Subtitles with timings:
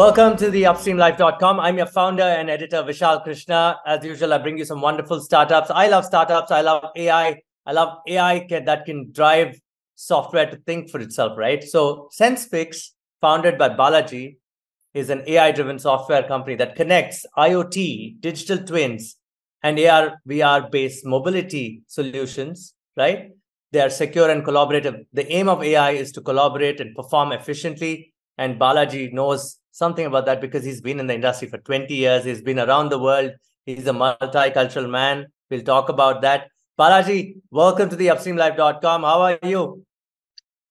[0.00, 1.60] Welcome to the upstreamlife.com.
[1.60, 3.78] I'm your founder and editor, Vishal Krishna.
[3.86, 5.70] As usual, I bring you some wonderful startups.
[5.70, 6.50] I love startups.
[6.50, 7.42] I love AI.
[7.66, 9.60] I love AI that can drive
[9.96, 11.62] software to think for itself, right?
[11.62, 14.36] So, Sensfix, founded by Balaji,
[14.94, 19.18] is an AI driven software company that connects IoT, digital twins,
[19.62, 23.32] and AR, VR based mobility solutions, right?
[23.72, 25.04] They are secure and collaborative.
[25.12, 28.09] The aim of AI is to collaborate and perform efficiently.
[28.40, 32.24] And Balaji knows something about that because he's been in the industry for 20 years.
[32.24, 33.32] He's been around the world.
[33.66, 35.26] He's a multicultural man.
[35.50, 36.48] We'll talk about that.
[36.78, 39.02] Balaji, welcome to the upstreamlife.com.
[39.02, 39.84] How are you?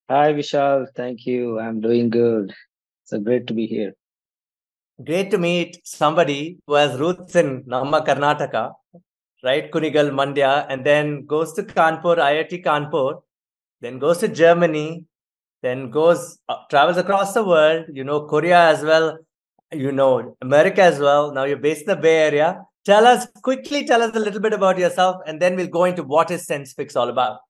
[0.08, 0.88] Hi, Vishal.
[0.96, 1.60] Thank you.
[1.60, 2.52] I'm doing good.
[3.04, 3.92] So great to be here.
[5.04, 8.72] Great to meet somebody who has roots in Namma, Karnataka,
[9.44, 9.70] right?
[9.70, 13.22] Kunigal, Mandya, and then goes to Kanpur, IIT Kanpur,
[13.80, 15.04] then goes to Germany,
[15.62, 19.18] then goes uh, travels across the world you know korea as well
[19.72, 21.32] you know america as well.
[21.32, 22.64] Now you're based in the bay area.
[22.84, 26.02] Tell us quickly tell us a little bit about yourself and then we'll go into
[26.02, 27.40] what is Sensfix all about.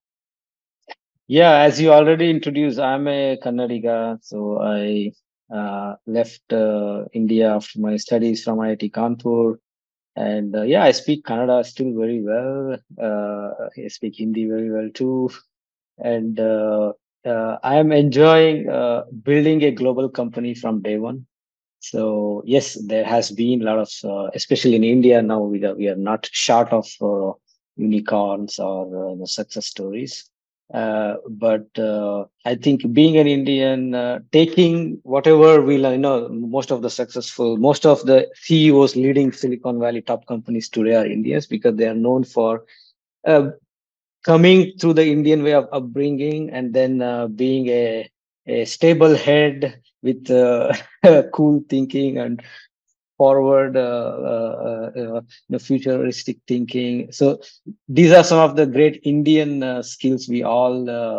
[1.28, 5.12] Yeah as you already introduced i'm a kannadiga so i
[5.54, 9.56] uh, left uh, india after my studies from iit kanpur.
[10.16, 14.90] And uh, yeah i speak kannada still very well uh, i speak hindi very well
[14.92, 15.30] too.
[15.98, 16.40] And
[17.24, 21.26] uh, uh, I am enjoying uh, building a global company from day one.
[21.80, 25.74] So yes, there has been a lot of, uh, especially in India now, we are,
[25.74, 27.32] we are not short of uh,
[27.76, 30.30] unicorns or uh, success stories.
[30.72, 31.66] Uh, but
[32.46, 37.86] I think being an Indian, taking whatever we you know, most of the successful, most
[37.86, 42.24] of the CEOs leading Silicon Valley top companies today are Indians because they are known
[42.24, 42.64] for
[44.24, 48.10] coming through the Indian way of upbringing and then uh, being a,
[48.46, 50.72] a stable head with uh,
[51.32, 52.42] cool thinking and
[53.20, 55.20] forward uh, uh, uh,
[55.54, 57.12] uh futuristic thinking.
[57.12, 57.42] So
[57.86, 60.76] these are some of the great indian uh, skills we all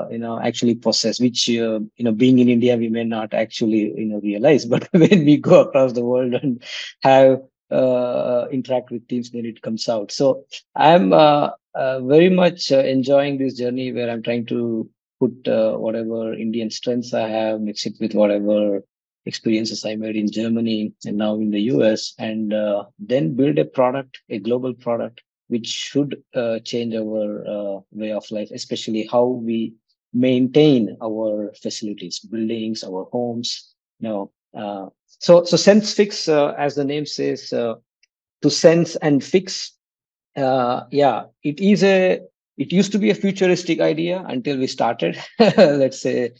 [0.09, 4.07] you know actually possess which you know being in india we may not actually you
[4.09, 4.65] know realize.
[4.73, 6.63] But when we go across the world and
[7.03, 7.41] have
[8.51, 10.43] interact with teams then it comes out so
[10.75, 11.13] i'm
[11.73, 14.89] uh, very much uh, enjoying this journey where I'm trying to
[15.19, 18.83] put uh, whatever Indian strengths I have, mix it with whatever
[19.25, 23.65] experiences I made in Germany and now in the US, and uh, then build a
[23.65, 29.25] product, a global product, which should uh, change our uh, way of life, especially how
[29.25, 29.73] we
[30.13, 33.73] maintain our facilities, buildings, our homes.
[33.99, 34.09] You
[34.53, 39.73] know, so so sense fix, as the name says, to sense and fix
[40.35, 42.21] uh, yeah, it is a.
[42.57, 45.17] It used to be a futuristic idea until we started.
[45.57, 46.31] let's say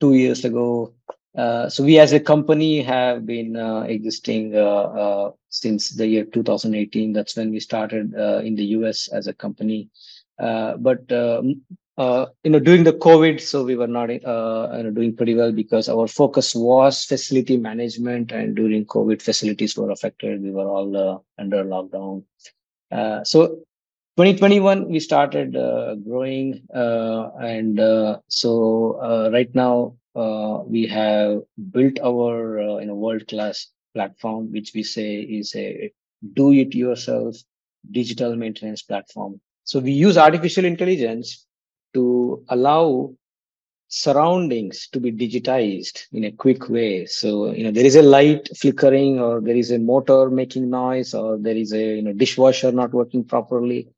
[0.00, 0.94] two years ago.
[1.36, 6.24] Uh, so we as a company have been uh, existing uh, uh since the year
[6.24, 7.12] 2018.
[7.12, 9.88] That's when we started uh, in the US as a company.
[11.98, 16.06] Uh, you know, during the COVID, so we were not doing pretty well because our
[16.06, 20.42] focus was facility management, and during COVID, facilities were affected.
[20.42, 22.24] We were all under lockdown.
[22.90, 23.58] Uh, so
[24.16, 31.40] 2021 we started uh, growing uh, and uh, so uh, right now uh, we have
[31.70, 35.90] built our you know world class platform which we say is a
[36.34, 37.36] do it yourself
[37.92, 41.46] digital maintenance platform so we use artificial intelligence
[41.94, 43.12] to allow
[43.88, 47.04] surroundings to be digitized in a quick way.
[47.06, 51.12] So you know there is a light flickering or there is a motor making noise
[51.12, 53.88] or there is a you know dishwasher not working properly.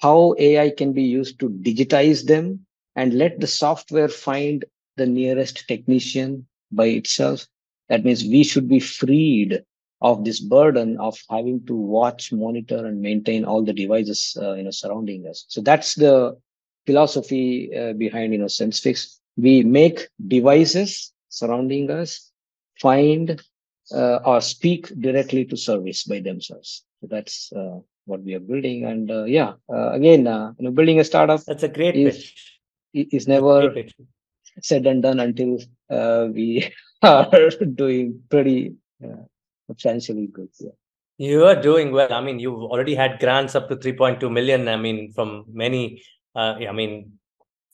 [0.00, 4.64] How ai can be used to digitize them and let the software find
[4.96, 7.46] the nearest technician by itself.
[7.88, 9.62] That means we should be freed
[10.02, 14.64] of this burden of having to watch monitor and maintain all the devices uh, you
[14.64, 15.44] know surrounding us.
[15.48, 16.36] So that's the
[16.86, 22.30] philosophy uh, behind you know Sensfix we make devices surrounding us
[22.80, 23.40] find
[23.92, 26.84] uh, or speak directly to service by themselves.
[27.00, 28.84] So that's uh, what we are building.
[28.84, 31.44] And uh, yeah, uh, again, uh, you know, building a startup.
[31.44, 33.12] That's a great is, pitch.
[33.12, 33.72] Is never
[34.62, 35.58] said and done until
[35.88, 36.72] uh, we
[37.02, 38.74] are doing pretty
[39.68, 40.48] substantially good.
[40.58, 40.70] Yeah.
[41.18, 42.12] You are doing well.
[42.12, 44.68] I mean, you've already had grants up to 3.2 million.
[44.68, 46.02] I mean, from many.
[46.34, 47.12] Uh, I mean,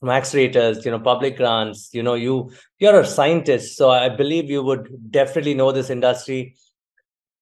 [0.00, 4.50] from accelerators, you know, public grants, you know, you you're a scientist, so I believe
[4.50, 6.54] you would definitely know this industry.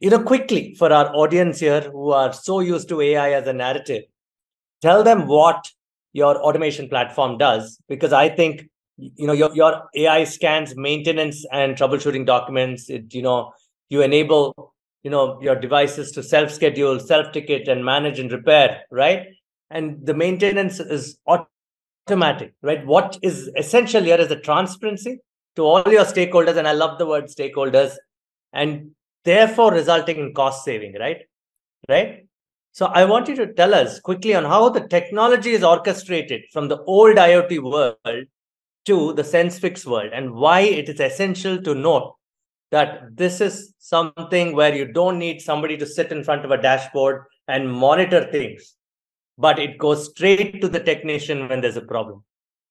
[0.00, 3.52] You know, quickly for our audience here who are so used to AI as a
[3.52, 4.04] narrative,
[4.82, 5.70] tell them what
[6.12, 11.76] your automation platform does, because I think you know your, your AI scans maintenance and
[11.76, 12.88] troubleshooting documents.
[12.90, 13.52] It, you know,
[13.88, 14.72] you enable
[15.02, 19.26] you know your devices to self schedule self ticket and manage and repair right
[19.70, 22.86] and the maintenance is automatic right?
[22.86, 25.20] What is essential here is the transparency
[25.56, 27.94] to all your stakeholders and i love the word stakeholders
[28.52, 28.90] and
[29.24, 31.22] therefore resulting in cost saving right?
[31.88, 32.26] Right?
[32.72, 36.68] So i want you to tell us quickly on how the technology is orchestrated from
[36.68, 38.26] the old iot world
[38.86, 42.16] to the Sensfix world and why it is essential to note
[42.70, 46.60] that this is something where you don't need somebody to sit in front of a
[46.60, 48.74] dashboard and monitor things
[49.38, 52.24] but it goes straight to the technician when there's a problem.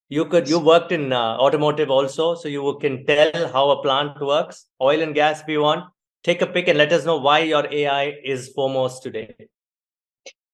[0.09, 4.19] You could you worked in uh, automotive also so you can tell how a plant
[4.21, 5.85] works oil and gas you want.
[6.23, 9.35] Take a pick and let us know why your ai is foremost today.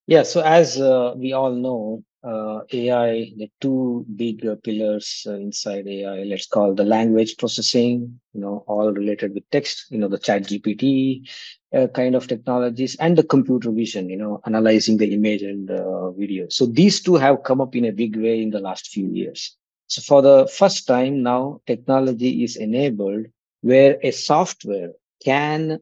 [0.07, 5.35] Yeah so as uh, we all know uh, AI, the two big uh, pillars uh,
[5.35, 10.07] inside AI, let's call the language processing, you know, all related with text, you know,
[10.07, 11.27] the ChatGPT
[11.73, 16.11] uh, kind of technologies and the computer vision, you know, analyzing the image and uh,
[16.11, 16.47] video.
[16.49, 19.55] So these two have come up in a big way in the last few years.
[19.87, 23.27] So for the first time now, technology is enabled
[23.61, 24.91] where a software
[25.23, 25.79] can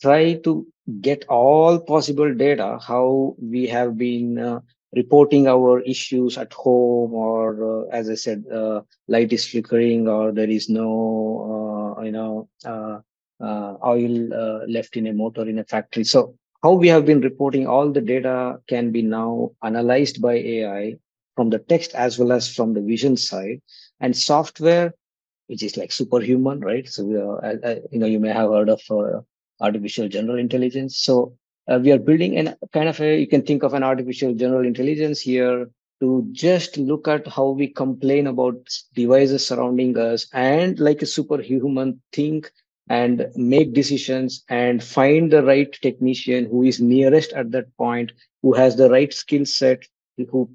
[0.00, 0.66] try to
[1.00, 4.60] get all possible data, how we have been
[4.94, 10.32] reporting our issues at home or uh, as i said uh, light is flickering or
[10.32, 12.98] there is no uh, you know uh,
[13.40, 16.04] uh, oil uh, left in a motor in a factory.
[16.04, 20.96] So how we have been reporting all the data can be now analyzed by ai
[21.36, 23.60] from the text as well as from the vision side.
[24.00, 24.92] And software
[25.46, 26.88] which is like superhuman right?
[26.88, 27.08] So
[27.92, 28.80] you know you may have heard of
[29.60, 30.98] artificial general intelligence.
[30.98, 31.36] So
[31.68, 34.64] uh, we are building an kind of a you can think of an artificial general
[34.66, 35.68] intelligence here
[36.00, 38.56] to just look at how we complain about
[38.94, 42.50] devices surrounding us and like a superhuman think
[42.88, 48.12] and make decisions and find the right technician who is nearest at that point
[48.42, 49.84] who has the right skill set
[50.30, 50.48] who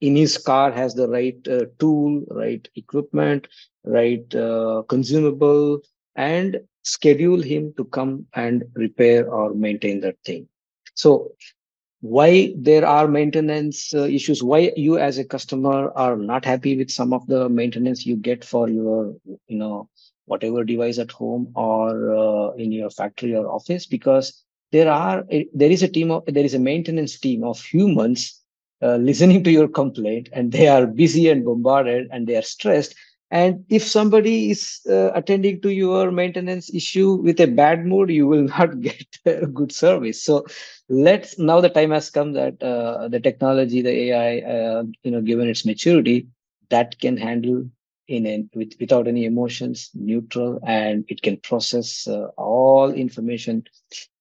[0.00, 3.46] in his car has the right uh, tool right equipment
[3.84, 5.80] right uh, consumable
[6.16, 6.60] and
[6.92, 10.48] schedule him to come and repair or maintain that thing.
[10.94, 11.32] So
[12.00, 14.42] why there are maintenance uh, issues?
[14.42, 18.44] Why you as a customer are not happy with some of the maintenance you get
[18.44, 19.14] for your
[19.48, 19.88] you know
[20.26, 23.86] whatever device at home or uh, in your factory or office?
[23.86, 24.42] Because
[24.72, 28.40] there are there is a team of there is a maintenance team of humans
[28.82, 32.94] uh, listening to your complaint and they are busy and bombarded and they are stressed
[33.30, 38.26] and if somebody is uh, attending to your maintenance issue with a bad mood, you
[38.26, 40.22] will not get a good service.
[40.22, 40.46] So
[40.88, 45.20] let's now the time has come that uh, the technology, the AI, uh, you know,
[45.20, 46.26] given its maturity,
[46.70, 47.64] that can handle
[48.08, 53.62] in a, with, without any emotions, neutral, and it can process uh, all information.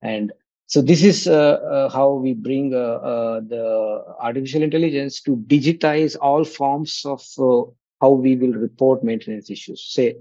[0.03, 0.31] And
[0.67, 7.03] so this is uh, uh, how we bring the artificial intelligence to digitize all forms
[7.05, 7.23] of
[8.01, 9.83] how we will report maintenance issues.
[9.83, 10.15] Say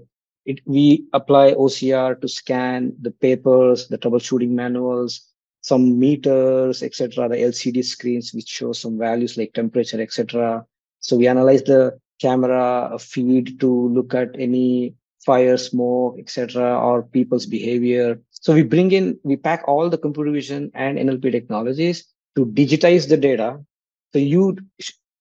[0.45, 5.21] it, we apply OCR to scan the papers, the troubleshooting manuals,
[5.61, 10.65] some meters, etc., the LCD screens which show some values like temperature, etc.
[10.99, 17.45] So we analyze the camera feed to look at any fire, smoke, etc., or people's
[17.45, 18.19] behavior.
[18.31, 23.07] So we bring in, we pack all the computer vision and NLP technologies to digitize
[23.09, 23.59] the data.
[24.13, 24.57] So you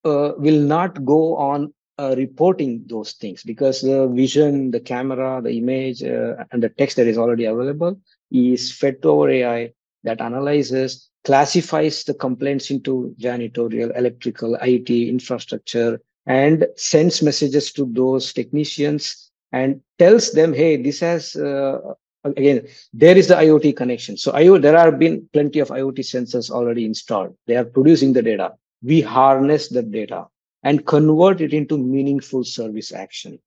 [0.05, 5.57] uh, will not go on uh, reporting those things because the vision, the camera, the
[5.59, 7.99] image, uh, and the text that is already available
[8.31, 9.73] is fed to our AI
[10.05, 18.33] that analyzes, classifies the complaints into janitorial, electrical, IT, infrastructure, and sends messages to those
[18.33, 21.79] technicians and tells them, hey, this has uh,
[22.25, 24.17] again there is the iot connection.
[24.17, 27.35] So IoT, there have been plenty of iot sensors already installed.
[27.47, 28.53] They are producing the data.
[28.83, 30.27] We harness the data
[30.63, 33.39] and convert it into meaningful service action.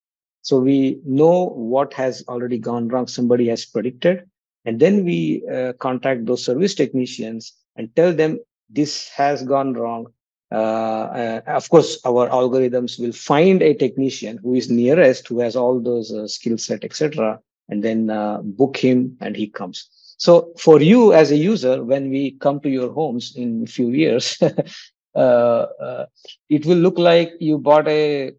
[0.42, 4.30] So we know what has already gone wrong, somebody has predicted,
[4.66, 8.40] and then we uh, contact those service technicians and tell them
[8.70, 10.08] this has gone wrong.
[10.52, 15.56] Uh, uh, of course, our algorithms will find a technician who is nearest, who has
[15.56, 17.40] all those uh, skill set, etc.,
[17.70, 19.88] and then uh, book him, and he comes.
[20.18, 23.90] So for you as a user, when we come to your homes in a few
[23.90, 24.38] years,
[25.16, 28.34] it will look like you bought a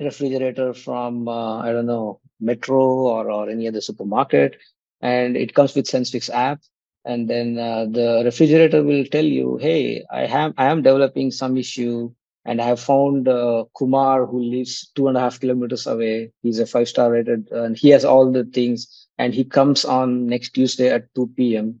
[0.00, 4.56] refrigerator from uh, I don't know Metro or or any other supermarket,
[5.00, 6.60] and it comes with Sensfix app.
[7.04, 11.56] And then uh, the refrigerator will tell you, "Hey, I have I am developing some
[11.56, 12.12] issue,
[12.44, 16.32] and I have found uh, Kumar who lives two and a half kilometers away.
[16.42, 20.26] He's a five star rated, and he has all the things and he comes on
[20.26, 21.80] next Tuesday at 2 p.m.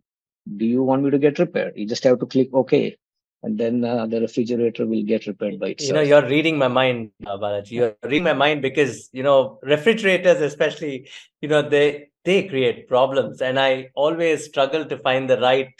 [0.56, 1.74] Do you want me to get repaired?
[1.76, 2.96] You just have to click OK,
[3.42, 5.88] and then uh, the refrigerator will get repaired by itself.
[5.88, 7.72] You know, you're reading my mind, uh, Balaji.
[7.72, 11.08] You're reading my mind because you know refrigerators, especially,
[11.40, 15.72] you know, they they create problems, and I always struggle to find the right,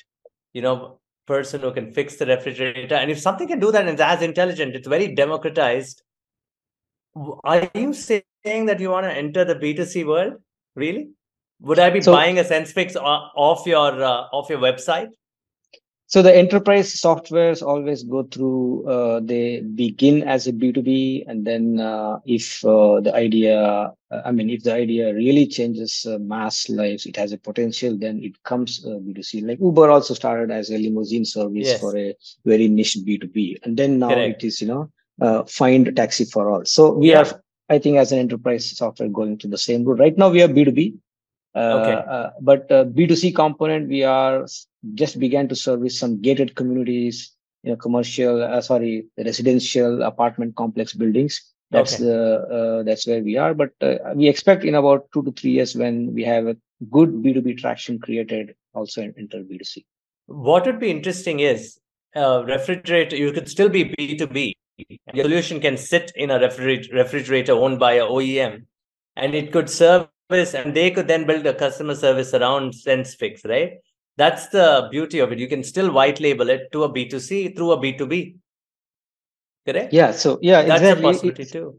[0.52, 2.97] you know, person who can fix the refrigerator.
[2.97, 6.02] And if something can do that and it's as intelligent, it's very democratized.
[7.45, 10.35] Are you saying that you want to enter the B2C world?
[10.75, 11.11] Really?
[11.61, 15.11] Would I be so, buying a Sensfix off your uh, off your website?
[16.12, 18.87] So the enterprise softwares always go through.
[18.87, 23.59] Uh, they begin as a B two B, and then uh, if uh, the idea,
[23.59, 27.97] uh, I mean, if the idea really changes uh, mass lives, it has a potential.
[27.97, 29.40] Then it comes uh, B two C.
[29.40, 31.81] Like Uber also started as a limousine service yes.
[31.81, 32.14] for a
[32.45, 34.45] very niche B two B, and then now Correct.
[34.45, 36.66] it is you know find taxi for all.
[36.66, 37.21] So we yeah.
[37.21, 39.99] are, I think, as an enterprise software going to the same route.
[39.99, 40.95] Right now we are B two B
[41.57, 42.31] okay.
[42.42, 44.47] But uh, B2C component, we are
[44.95, 50.93] just began to service some gated communities, you know, commercial, uh, sorry, residential apartment complex
[50.93, 51.41] buildings.
[51.71, 52.05] That's okay.
[52.05, 53.55] the uh, that's where we are.
[53.55, 56.57] But uh, we expect in about two to three years when we have a
[56.91, 59.85] good B2B traction created, also enter B2C.
[60.27, 61.79] What would be interesting is
[62.15, 63.17] uh, refrigerator.
[63.17, 64.53] You could still be B2B.
[65.15, 68.65] Your solution can sit in a refrigerator, refrigerator owned by a OEM,
[69.17, 73.75] and it could serve and they could then build a customer service around Sensfix, right?
[74.16, 75.38] That's the beauty of it.
[75.38, 78.37] You can still white label it to a B2C through a B2B.
[79.66, 79.92] Correct?
[79.92, 80.12] Yeah.
[80.12, 81.04] So yeah, that's exactly.
[81.04, 81.78] a possibility too.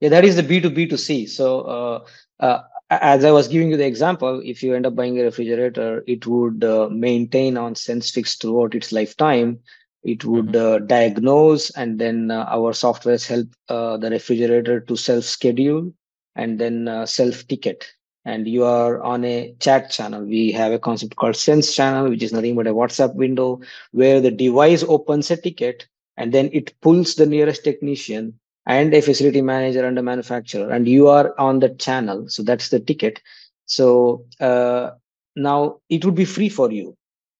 [0.00, 1.28] Yeah, that is the B2B2C.
[1.28, 2.06] So uh,
[2.40, 6.04] uh, as I was giving you the example, if you end up buying a refrigerator,
[6.06, 9.60] it would uh, maintain on Sensfix throughout its lifetime.
[10.02, 10.84] It would mm-hmm.
[10.84, 15.92] Uh, diagnose, and then uh, our softwares help uh, the refrigerator to self-schedule
[16.36, 17.84] and then uh, self ticket
[18.26, 20.22] and you are on a chat channel.
[20.22, 23.60] We have a concept called sense channel which is nothing but a whatsapp window
[23.92, 29.00] where the device opens a ticket and then it pulls the nearest technician and a
[29.00, 30.70] facility manager and a manufacturer.
[30.70, 32.28] And you are on the channel.
[32.28, 33.22] So that's the ticket.
[33.66, 34.90] So uh,
[35.36, 36.96] now it would be free for you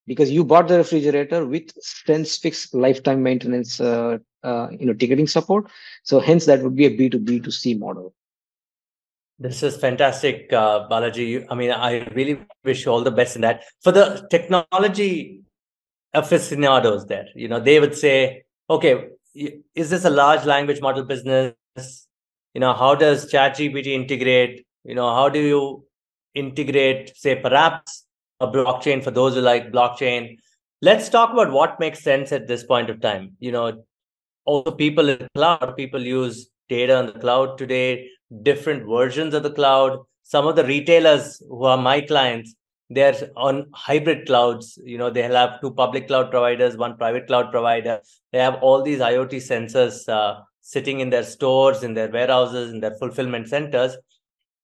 [0.07, 5.27] because you bought the refrigerator with sense Sensfix lifetime maintenance uh, uh, you know ticketing
[5.27, 5.69] support.
[6.03, 8.13] So hence that would be a b2b to c model
[9.39, 11.45] this is fantastic, uh, Balaji.
[11.49, 13.63] I mean, I really wish you all the best in that.
[13.83, 15.41] For the technology
[16.13, 19.09] aficionados there, you know, they would say, okay,
[19.75, 21.53] is this a large language model business?
[22.53, 24.65] You know, how does ChatGPT integrate?
[24.83, 25.85] You know, how do you
[26.33, 28.05] integrate, say, perhaps
[28.39, 30.37] a blockchain for those who like blockchain?
[30.81, 33.35] Let's talk about what makes sense at this point of time.
[33.39, 33.83] You know,
[34.45, 38.09] also people in the cloud, people use data on the cloud today
[38.43, 39.99] different versions of the cloud.
[40.23, 42.55] Some of the retailers who are my clients,
[42.89, 44.77] they're on hybrid clouds.
[44.83, 47.99] You know, they'll have two public cloud providers, one private cloud provider.
[48.31, 52.79] They have all these IoT sensors uh, sitting in their stores, in their warehouses, in
[52.79, 53.95] their fulfillment centers.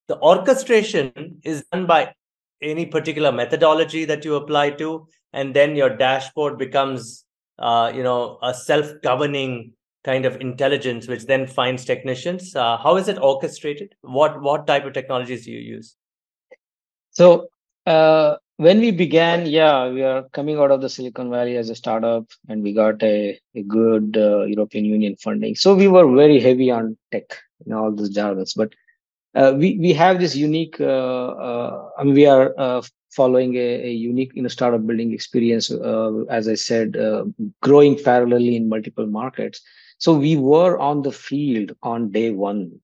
[0.08, 2.13] The orchestration is done by
[2.62, 7.25] any particular methodology that you apply to, and then your dashboard becomes,
[7.60, 12.55] uh, you know, a self-governing kind of intelligence which then finds technicians.
[12.55, 13.95] Uh, how is it orchestrated?
[14.01, 15.95] What what type of technologies do you use?
[17.12, 17.48] So
[17.86, 21.75] uh, when we began yeah we are coming out of the silicon valley as a
[21.75, 25.55] startup and we got a, a good uh, european union funding.
[25.55, 28.74] So we were very heavy on tech in all those jargons but
[29.36, 33.91] uh, we we have this unique uh, uh, I mean, we are following a, a,
[33.91, 35.69] unique you know startup building experience
[36.29, 36.95] as i said
[37.62, 39.62] growing parallelly in multiple markets
[40.03, 42.77] so we were on the field on day one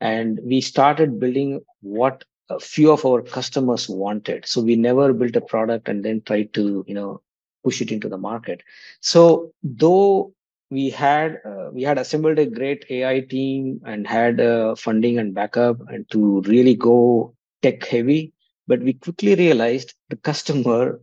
[0.00, 4.46] and we started building what a few of our customers wanted.
[4.46, 7.20] So we never built a product and then tried to, you know,
[7.62, 8.62] push it into the market.
[9.00, 10.32] So though
[10.70, 15.34] we had uh, we had assembled a great AI team and had uh, funding and
[15.34, 18.32] backup and to really go tech heavy,
[18.66, 21.02] but we quickly realized the customer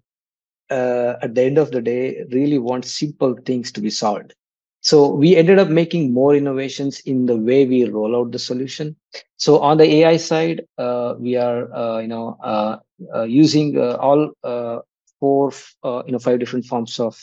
[0.72, 4.34] uh, at the end of the day really wants simple things to be solved.
[4.82, 8.96] So we ended up making more innovations in the way we roll out the solution.
[9.36, 12.78] So on the AI side, uh, we are uh, you know uh,
[13.14, 14.80] uh using uh, all uh,
[15.20, 15.52] four
[15.84, 17.22] you know five different forms of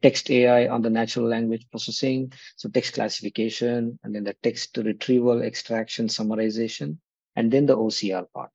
[0.00, 2.32] text AI on the natural language processing.
[2.56, 6.98] So text classification, and then the text retrieval, extraction, summarization,
[7.36, 8.50] and then the OCR part.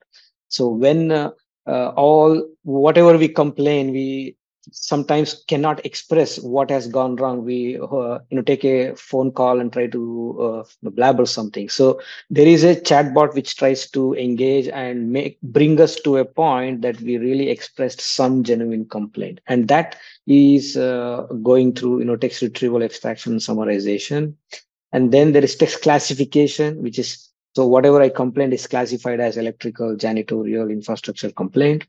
[0.47, 1.31] So when
[1.65, 4.35] all whatever we complain, we
[4.71, 7.43] sometimes cannot express what has gone wrong.
[7.43, 11.69] We uh, you know take a phone call and try to uh, blabber something.
[11.69, 16.25] So there is a chatbot which tries to engage and make bring us to a
[16.25, 19.39] point that we really expressed some genuine complaint.
[19.47, 24.33] And that is uh, going through you know text retrieval extraction summarization.
[24.93, 29.35] And then there is text classification which is so whatever i complained is classified as
[29.35, 31.87] electrical janitorial infrastructure complaint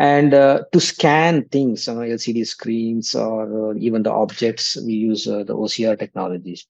[0.00, 5.28] and uh, to scan things on LCD screens or uh, even the objects, we use
[5.28, 6.66] uh, the OCR technologies,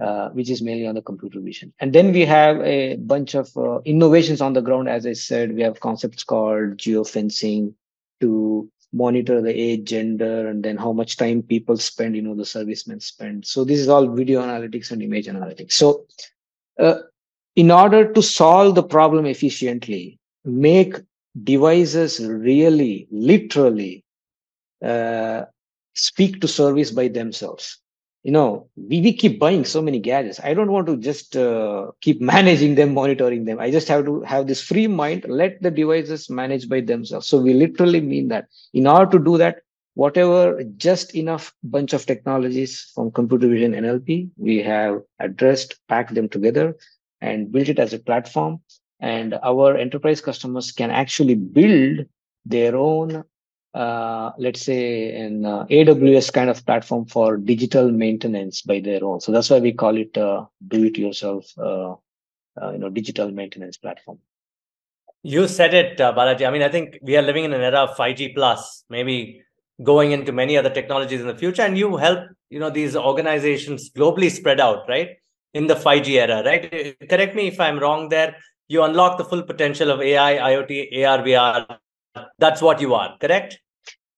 [0.00, 1.74] uh, which is mainly on the computer vision.
[1.80, 4.88] And then we have a bunch of uh, innovations on the ground.
[4.88, 7.74] As I said, we have concepts called geofencing
[8.22, 12.46] to monitor the age, gender, and then how much time people spend, you know, the
[12.46, 13.44] servicemen spend.
[13.46, 15.72] So this is all video analytics and image analytics.
[15.72, 16.06] So
[16.78, 17.00] uh,
[17.54, 20.96] in order to solve the problem efficiently, make
[21.42, 24.04] devices really literally
[24.84, 25.42] uh,
[25.94, 27.78] speak to service by themselves.
[28.22, 30.40] You know we, we keep buying so many gadgets.
[30.42, 33.58] I don't want to just uh, keep managing them monitoring them.
[33.60, 37.26] I just have to have this free mind let the devices manage by themselves.
[37.28, 38.46] So we literally mean that.
[38.74, 39.62] In order to do that
[39.94, 46.28] whatever just enough bunch of technologies from computer vision nlp we have addressed packed them
[46.28, 46.76] together
[47.20, 48.60] and built it as a platform
[49.02, 52.06] and our enterprise customers can actually build
[52.46, 53.24] their own
[53.74, 59.18] uh, let's say an uh, aws kind of platform for digital maintenance by their own.
[59.20, 61.92] So that's why we call it uh, do it yourself uh,
[62.60, 64.18] uh, you know digital maintenance platform.
[65.22, 66.46] You said it uh, balaji.
[66.46, 69.42] I mean i think we are living in an era of 5g plus maybe
[69.82, 73.90] going into many other technologies in the future and you help you know these organizations
[73.90, 75.16] globally spread out right?
[75.54, 76.96] In the 5g era right?
[77.08, 78.36] Correct me if i'm wrong there
[78.68, 81.78] you unlock the full potential of AI, IoT, AR, VR.
[82.38, 83.60] That's what you are, correct?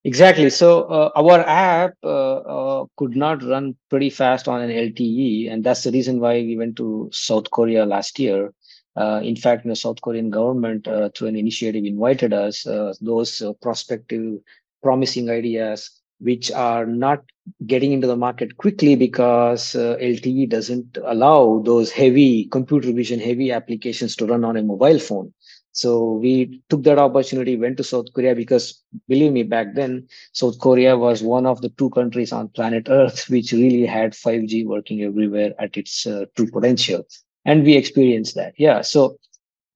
[0.04, 0.50] Exactly.
[0.50, 5.64] So uh, our app uh, uh, could not run pretty fast on an LTE, and
[5.64, 8.52] that's the reason why we went to South Korea last year.
[8.96, 12.66] Uh, in fact, the South Korean government, uh, through an initiative, invited us.
[12.66, 14.38] Uh, those prospective,
[14.82, 17.22] promising ideas which are not
[17.66, 23.52] getting into the market quickly because uh, LTE doesn't allow those heavy computer vision heavy
[23.52, 25.32] applications to run on a mobile phone.
[25.72, 30.60] So we took that opportunity, went to South Korea because believe me, back then, South
[30.60, 35.02] Korea was one of the two countries on planet Earth which really had 5G working
[35.02, 37.04] everywhere at its uh, true potential.
[37.44, 38.54] And we experienced that.
[38.56, 38.82] Yeah.
[38.82, 39.18] So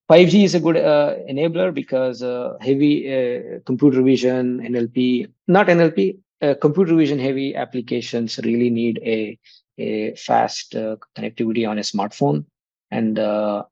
[0.08, 6.16] 5G is a good uh, enabler because uh, heavy uh, computer vision, NLP, not NLP,
[6.42, 9.38] uh, computer vision heavy applications really need a,
[9.78, 12.44] a fast uh, connectivity on a smartphone.
[12.90, 13.64] And uh,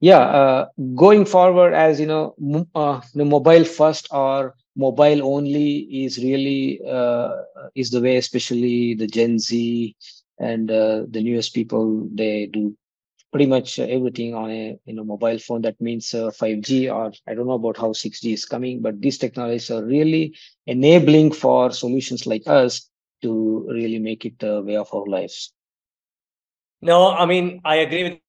[0.00, 2.34] yeah, uh, going forward, as you know,
[2.74, 7.30] uh, the mobile first or mobile only is really uh,
[7.74, 9.94] is the way, especially the Gen Z
[10.38, 12.76] and the newest people they do
[13.32, 15.62] pretty much everything on a you know mobile phone.
[15.62, 19.18] That means uh, 5g or i don't know about how 6g is coming but these
[19.18, 20.36] technologies are really
[20.66, 22.88] enabling for solutions like us
[23.22, 25.52] to really make it a way of our lives.
[26.80, 28.20] No i mean i agree with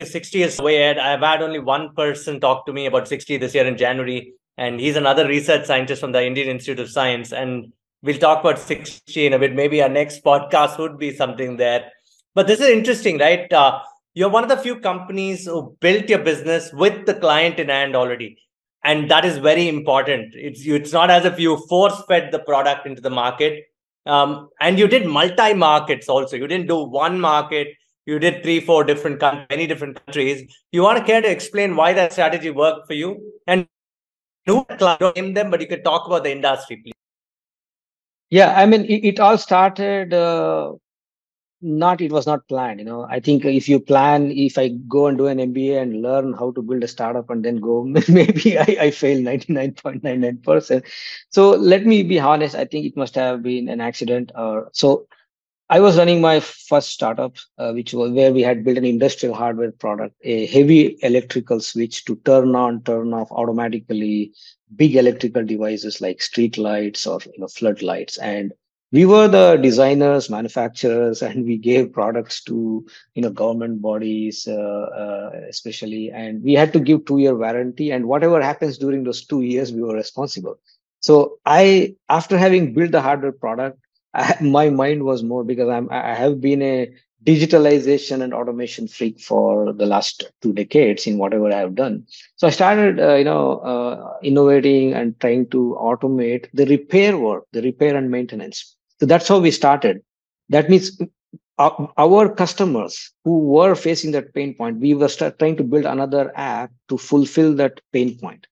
[0.00, 0.98] 6G is way ahead.
[0.98, 4.80] I've had only one person talk to me about 6G this year in january and
[4.80, 9.26] he's another research scientist from the indian institute of science and we'll talk about 6G
[9.26, 9.54] in a bit.
[9.54, 11.90] Maybe our next podcast would be something there.
[12.34, 13.52] But this is interesting right?
[13.52, 13.80] Uh,
[14.18, 17.94] you're one of the few companies who built your business with the client in hand
[17.94, 18.36] already.
[18.82, 20.34] And that is very important.
[20.34, 23.64] It's it's not as if you force fed the product into the market.
[24.06, 26.36] Um, and you did multi markets also.
[26.36, 27.68] You didn't do one market.
[28.06, 30.42] You did three four different many different countries.
[30.72, 33.16] You want to care to explain why that strategy worked for you.
[33.46, 33.68] And
[34.48, 34.66] who
[35.14, 36.94] name them but you could talk about the industry please.
[38.30, 40.72] Yeah i mean it, it all started uh,
[41.60, 43.04] not it was not planned you know.
[43.10, 46.52] I think if you plan if i go and do an mba and learn how
[46.52, 50.84] to build a startup and then go maybe i, I fail 99.99%
[51.30, 55.06] so let me be honest i think it must have been an accident or so
[55.68, 59.34] i was running my first startup uh, which was where we had built an industrial
[59.34, 64.32] hardware product a heavy electrical switch to turn on turn off automatically
[64.76, 68.52] big electrical devices like street lights or you know floodlights and
[68.90, 74.86] we were the designers manufacturers and we gave products to you know government bodies uh,
[75.02, 79.24] uh, especially and we had to give two year warranty and whatever happens during those
[79.26, 80.58] two years we were responsible
[81.00, 83.78] so i after having built the hardware product
[84.14, 86.90] I, my mind was more because i'm i have been a
[87.24, 92.06] digitalization and automation freak for the last two decades in whatever I have done.
[92.36, 97.44] So I started, uh, you know, uh, innovating and trying to automate the repair work,
[97.52, 98.77] the repair and maintenance.
[99.00, 100.02] So that's how we started.
[100.48, 101.00] That means
[101.58, 106.32] uh, our customers who were facing that pain point, we were trying to build another
[106.36, 108.46] app to fulfill that pain point.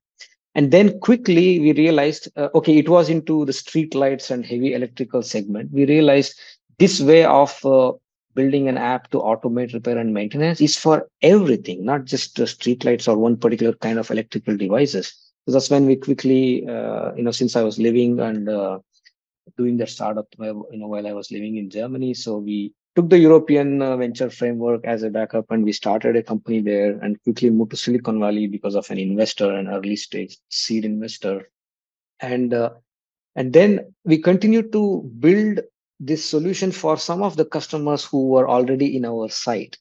[0.55, 4.75] And then quickly we realized, uh, okay, it was into the street lights and heavy
[4.75, 5.71] electrical segment.
[5.73, 6.39] We realized
[6.79, 7.93] this way of uh,
[8.35, 12.85] building an app to automate repair and maintenance is for everything, not just uh, street
[12.85, 15.15] lights or one particular kind of electrical devices.
[15.47, 18.79] So that's when we quickly, uh, you know, since I was living and uh,
[19.57, 23.19] doing that startup, you know, while I was living in Germany, so we took the
[23.19, 27.51] European uh, venture framework as a backup and we started a company there and quickly
[27.51, 31.51] moved to Silicon Valley because of an investor, an early stage seed investor.
[32.21, 32.71] And uh,
[33.35, 35.61] and then we continued to build
[36.01, 39.77] this solution for some of the customers who were already in our site.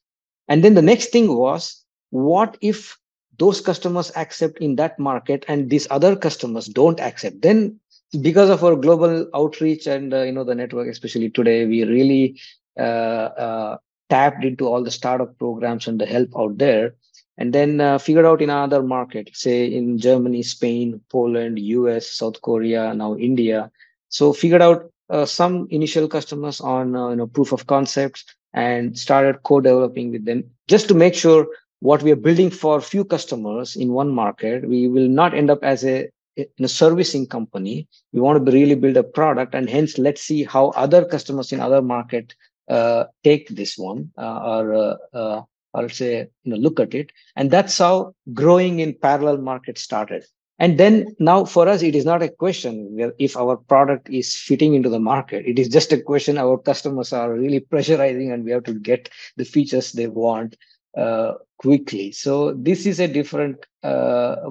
[0.48, 2.98] And then the next thing was, what if
[3.38, 7.40] those customers accept in that market and these other customers don't accept?
[7.40, 7.80] Then
[8.20, 12.40] because of our global outreach and uh, you know the network, especially today, we really
[12.78, 16.94] uh, uh, tapped into all the startup programs and the help out there.
[17.38, 22.40] And then uh, figured out in another market say in germany spain poland us south
[22.40, 23.70] korea now india.
[24.08, 28.98] So figured out uh, some initial customers on uh, you know proof of concepts and
[28.98, 31.46] started co-developing with them just to make sure
[31.80, 35.62] what we are building for few customers in one market we will not end up
[35.62, 39.98] as a in a servicing company we want to really build a product and hence
[39.98, 42.34] let's see how other customers in other market
[42.68, 45.42] uh, take this one uh, or uh, uh,
[45.74, 50.24] or say you know look at it and that's how growing in parallel market started
[50.58, 54.74] and then now for us, it is not a question if our product is fitting
[54.74, 55.44] into the market.
[55.46, 59.10] It is just a question our customers are really pressurizing and we have to get
[59.36, 60.56] the features they want
[60.96, 62.10] uh, quickly.
[62.12, 64.50] So this is a different uh,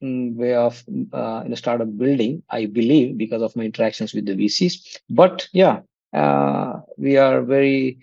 [0.00, 0.82] way of
[1.12, 4.98] uh, in a startup building, I believe, because of my interactions with the VCs.
[5.10, 5.80] But yeah,
[6.12, 7.98] uh, we are very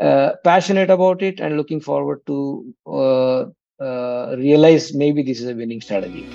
[0.00, 3.44] uh, passionate about it and looking forward to uh,
[3.82, 6.28] uh, realize maybe this is a winning strategy.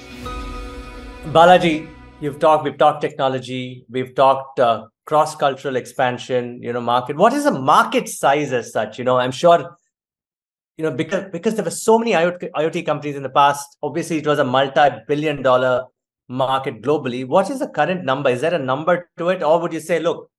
[1.27, 7.15] Balaji, you've talked, we've talked technology, we've talked uh, cross-cultural expansion, you know, market.
[7.15, 8.97] What is the market size as such?
[8.97, 9.77] You know, I'm sure,
[10.77, 14.17] you know, because because there were so many IoT, IoT companies in the past, obviously
[14.17, 15.86] it was a multi-billion dollar
[16.27, 17.27] market globally.
[17.27, 18.29] What is the current number?
[18.29, 19.43] Is there a number to it?
[19.43, 20.29] Or would you say, look,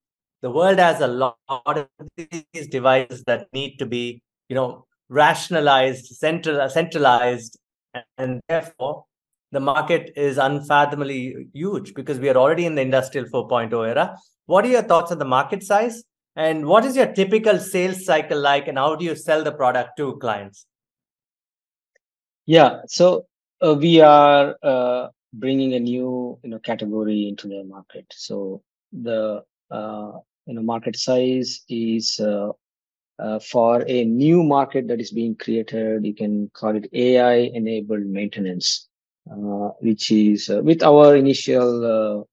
[0.42, 6.06] the world has a lot of these devices that need to be, you know, rationalized,
[6.06, 7.58] central, centralized,
[8.18, 9.04] and therefore
[9.52, 14.16] the market is unfathomably huge because we are already in the industrial 4.0 era.
[14.46, 16.02] What are your thoughts on the market size?
[16.36, 18.66] And what is your typical sales cycle like?
[18.66, 20.66] And how do you sell the product to clients?
[22.46, 23.26] Yeah, so
[23.64, 28.06] uh, we are uh, bringing a new you know category into the market.
[28.10, 30.12] So the uh,
[30.46, 32.50] you know market size is uh,
[33.18, 36.04] uh, for a new market that is being created.
[36.04, 38.88] You can call it AI enabled maintenance.
[39.30, 42.26] Uh, which is with our initial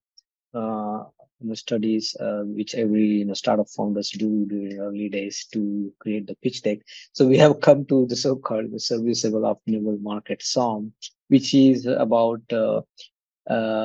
[1.42, 6.28] you know, studies, which every you know, startup founders do during early days to create
[6.28, 6.80] the pitch deck.
[7.14, 10.94] So we have come to the so-called the serviceable optimal market SOM,
[11.30, 12.82] which is about uh,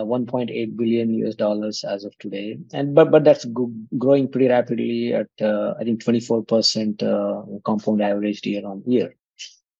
[0.05, 3.47] 1.8 billion US dollars as of today, and but but that's
[3.99, 9.15] growing pretty rapidly at uh, I think 24 percent uh, compound average year on year.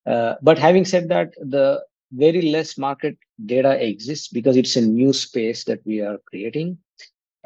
[0.05, 5.65] but having said that, the very less market data exists because it's a new space
[5.65, 6.79] that we are creating.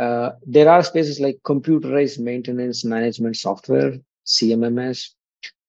[0.00, 5.10] Uh, there are spaces like computerized maintenance management software, CMMS,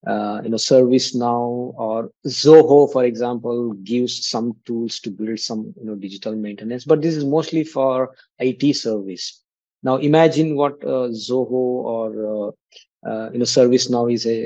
[0.08, 5.86] uh, you know, ServiceNow or Zoho, for example, gives some tools to build some, you
[5.86, 9.44] know, digital maintenance, but this is mostly for IT service.
[9.84, 12.52] Now imagine what uh, Zoho or uh,
[13.08, 14.38] uh, you know ServiceNow is a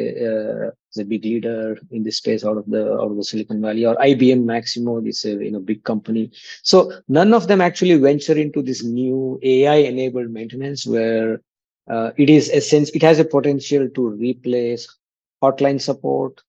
[0.67, 3.61] uh, is a big leader in this space out of the out of the Silicon
[3.61, 6.31] Valley or IBM Maximo is a you know big company.
[6.63, 11.41] So none of them actually venture into this new AI enabled maintenance where
[11.89, 14.87] uh, it is a sense it has a potential to replace
[15.43, 16.41] hotline support,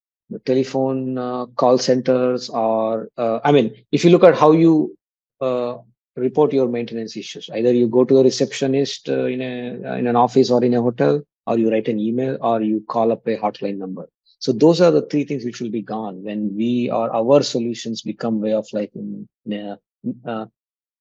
[0.44, 4.96] telephone uh, call centers, or uh, I mean if you look at how you
[5.40, 5.76] uh,
[6.16, 10.50] report your maintenance issues, either you go to a receptionist in a in an office
[10.50, 13.76] or in a hotel or you write an email or you call up a hotline
[13.78, 17.42] number so those are the three things which will be gone when we or our
[17.42, 19.78] solutions become way of life in, in, a,
[20.26, 20.46] uh,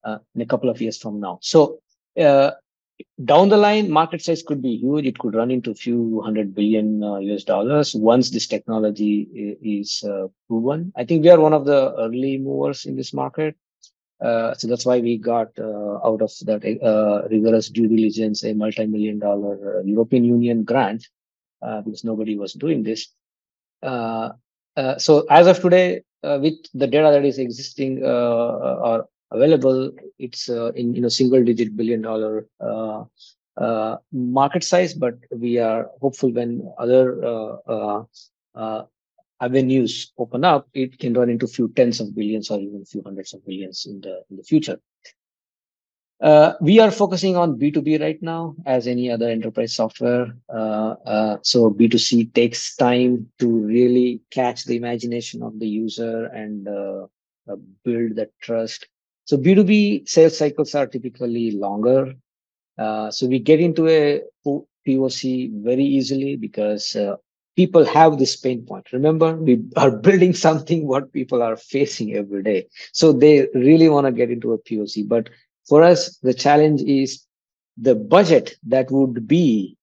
[0.04, 1.80] uh, in a couple of years from now so
[2.20, 2.52] uh,
[3.24, 5.06] down the line, market size could be huge.
[5.06, 10.04] It could run into a few hundred billion uh, US dollars once this technology is
[10.04, 10.94] uh, proven.
[10.96, 13.56] I think we are one of the early movers in this market.
[14.22, 18.54] Uh, so that's why we got uh, out of that uh, rigorous due diligence a
[18.54, 21.06] multi-million dollar uh, European Union grant
[21.84, 23.08] because nobody was doing this.
[23.82, 24.30] Uh,
[24.76, 30.50] uh, so as of today, uh, with the data that is existing or available, it's
[30.50, 33.04] uh, in you know single digit billion dollar uh,
[33.58, 38.06] uh, market size, but we are hopeful when other
[39.42, 43.34] avenues open up, it can run into few tens of billions or even few hundreds
[43.34, 44.80] of billions in the in the future.
[46.22, 50.34] Uh, we are focusing on B2B right now, as any other enterprise software.
[50.50, 56.66] Uh, uh, so B2C takes time to really catch the imagination of the user and
[57.84, 58.88] build that trust.
[59.26, 62.14] So B2B sales cycles are typically longer.
[62.78, 64.22] Uh, so we get into a
[64.88, 67.16] POC very easily because uh,
[67.56, 68.92] people have this pain point.
[68.92, 72.68] Remember, we are building something what people are facing every day.
[72.92, 75.08] So they really want to get into a POC.
[75.08, 75.30] But
[75.68, 77.24] for us, the challenge is
[77.78, 79.78] the budget that would be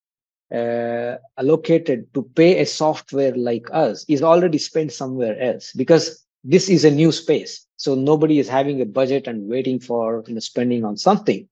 [0.54, 6.68] uh, allocated to pay a software like us is already spent somewhere else because this
[6.68, 10.38] is a new space so nobody is having a budget and waiting for you know,
[10.38, 11.48] spending on something.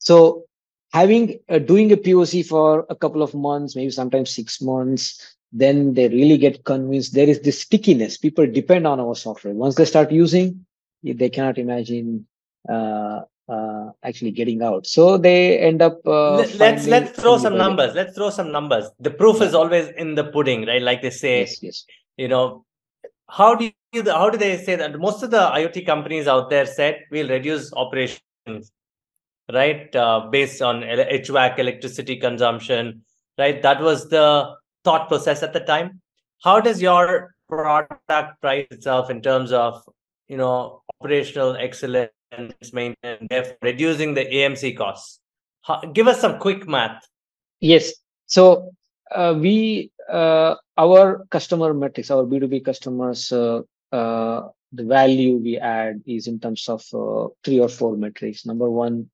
[0.00, 0.44] So
[0.92, 5.94] having uh, doing a POC for a couple of months, maybe sometimes six months, then
[5.94, 8.18] they really get convinced there is this stickiness.
[8.18, 9.54] People depend on our software.
[9.54, 10.66] Once they start using,
[11.02, 12.26] they cannot imagine
[12.68, 14.86] uh, uh, actually getting out.
[14.86, 16.00] So they end up.
[16.06, 17.94] Uh, let's let's throw some numbers.
[17.94, 18.90] Let's throw some numbers.
[19.00, 19.46] The proof yeah.
[19.46, 20.82] is always in the pudding, right?
[20.82, 21.40] Like they say.
[21.40, 21.84] Yes, yes.
[22.16, 22.64] You know,
[23.28, 26.66] how do you how do they say that most of the iot companies out there
[26.66, 28.72] said we'll reduce operations
[29.52, 33.02] right uh, based on hvac electricity consumption
[33.38, 36.00] right that was the thought process at the time
[36.42, 39.82] how does your product price itself in terms of
[40.28, 42.10] you know operational excellence
[42.72, 45.20] maintenance reducing the amc costs
[45.62, 47.06] how, give us some quick math
[47.60, 47.92] yes
[48.26, 48.72] so
[49.14, 53.60] uh, we uh, our customer metrics, our B2B customers, uh,
[53.92, 58.46] uh, the value we add is in terms of uh, three or four metrics.
[58.46, 59.10] Number one,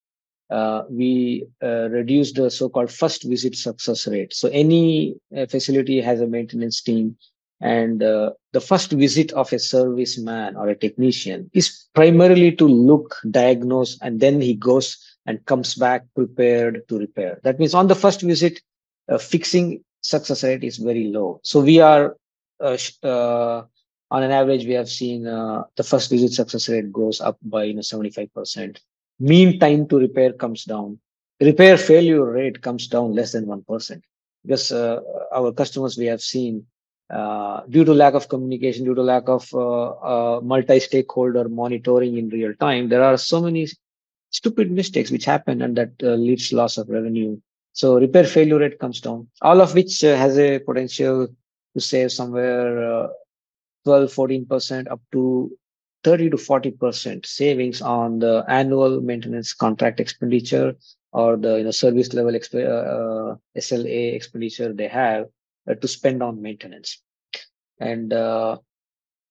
[0.50, 4.32] uh, we reduce the so-called first visit success rate.
[4.32, 5.16] So any
[5.50, 7.16] facility has a maintenance team
[7.60, 13.16] and the first visit of a service man or a technician is primarily to look,
[13.30, 17.40] diagnose, and then he goes and comes back prepared to repair.
[17.42, 18.60] That means on the first visit,
[19.18, 21.40] fixing success rate is very low.
[21.42, 22.16] So we are,
[22.60, 23.62] uh, uh,
[24.10, 27.64] on an average, we have seen uh, the first visit success rate goes up by
[27.64, 28.78] you know 75%.
[29.20, 30.98] Mean time to repair comes down.
[31.40, 34.02] Repair failure rate comes down less than 1%.
[34.44, 35.00] Because uh,
[35.32, 36.66] our customers we have seen
[37.10, 42.54] uh, due to lack of communication, due to lack of uh, multi-stakeholder monitoring in real
[42.60, 43.66] time, there are so many
[44.30, 47.36] stupid mistakes which happen and that leads loss of revenue.
[47.72, 51.28] So repair failure rate comes down, all of which uh, has a potential
[51.74, 53.08] to save somewhere uh,
[53.84, 55.50] 12, 14% up to
[56.04, 60.74] 30 to 40% savings on the annual maintenance contract expenditure
[61.12, 65.24] or the you know, service level exp- uh, SLA expenditure they have.
[65.24, 65.37] uh,
[65.74, 67.00] to spend on maintenance.
[67.80, 68.58] And uh,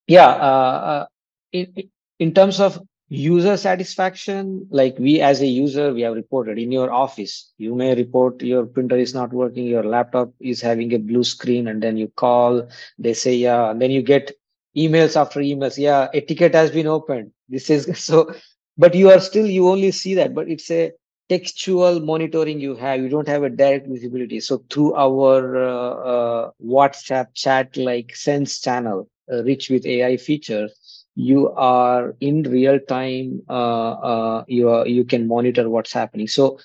[0.08, 1.06] yeah, uh,
[1.52, 1.73] in,
[2.19, 6.91] in terms of user satisfaction like we as a user we have reported in your
[6.91, 7.52] office.
[7.58, 11.67] You may report your printer is not working your laptop is having a blue screen
[11.67, 12.67] and then you call
[13.00, 14.32] they say yeah and then you get
[14.76, 15.78] emails after emails.
[15.78, 17.32] Yeah a ticket has been opened.
[17.50, 18.34] This is so
[18.78, 20.91] but you are still you only see that but it's a
[21.30, 24.40] textual monitoring you have you don't have a direct visibility.
[24.40, 31.06] So through our uh, uh, whatsapp chat like sense channel uh, rich with ai features
[31.16, 36.28] you are in real time uh, uh, you are you can monitor what's happening.
[36.28, 36.60] So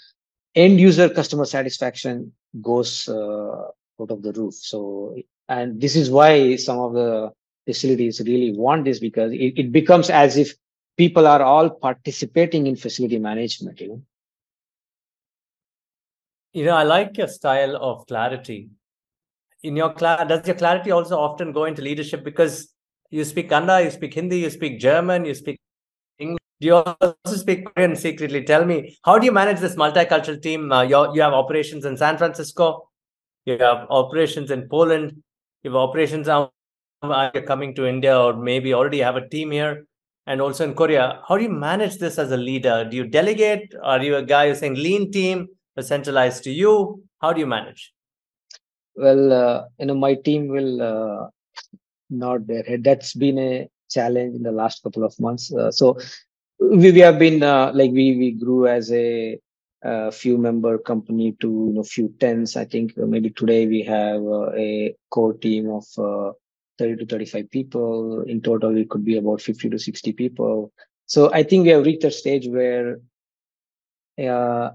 [0.55, 3.69] end user customer satisfaction goes uh,
[4.01, 4.55] out of the roof.
[4.55, 5.17] So
[5.49, 7.33] and this is why some of the
[7.67, 10.55] facilities really want this because it, it becomes as if
[10.97, 14.03] people are all participating in facility management you know
[16.53, 18.69] you know i like your style of clarity
[19.63, 22.73] in your cl- does your clarity also often go into leadership because
[23.13, 25.61] you speak Kannada, you speak Hindi, you speak German, you speak
[26.19, 26.39] English.
[26.61, 28.43] Do you also speak Korean secretly?
[28.43, 30.73] Tell me, how do you manage this multicultural team?
[30.73, 32.89] Uh, you have operations in San Francisco,
[33.45, 35.23] you have operations in Poland,
[35.63, 36.51] you have operations now.
[37.35, 39.87] You're coming to India, or maybe already have a team here,
[40.27, 41.21] and also in Korea.
[41.29, 42.87] How do you manage this as a leader?
[42.89, 43.75] Do you delegate?
[43.83, 45.49] Are you a guy who's saying lean team?
[45.81, 47.03] Centralized to you.
[47.21, 47.93] How do you manage?
[48.95, 51.29] Well, uh, you know, my team will uh,
[52.11, 52.85] nod their head.
[52.85, 55.53] That's been a challenge in the last couple of months.
[55.53, 55.99] Uh, so
[56.61, 59.39] we, we have been uh, like we we grew as a,
[59.83, 62.57] a few member company to you know few tens.
[62.57, 66.33] I think maybe today we have uh, a core team of uh,
[66.79, 68.23] 30 to 35 people.
[68.23, 70.73] In total, it could be about 50 to 60 people.
[71.07, 73.01] So I think we have reached a stage where
[74.19, 74.71] uh,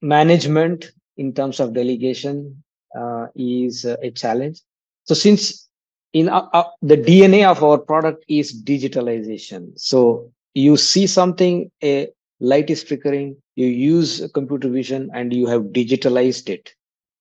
[0.00, 2.62] management in terms of delegation
[2.98, 4.60] uh, is a challenge.
[5.04, 5.68] So since
[6.12, 12.08] in uh, uh, the DNA of our product is digitalization, so you see something, a
[12.40, 16.74] light is flickering, you use computer vision and you have digitalized it.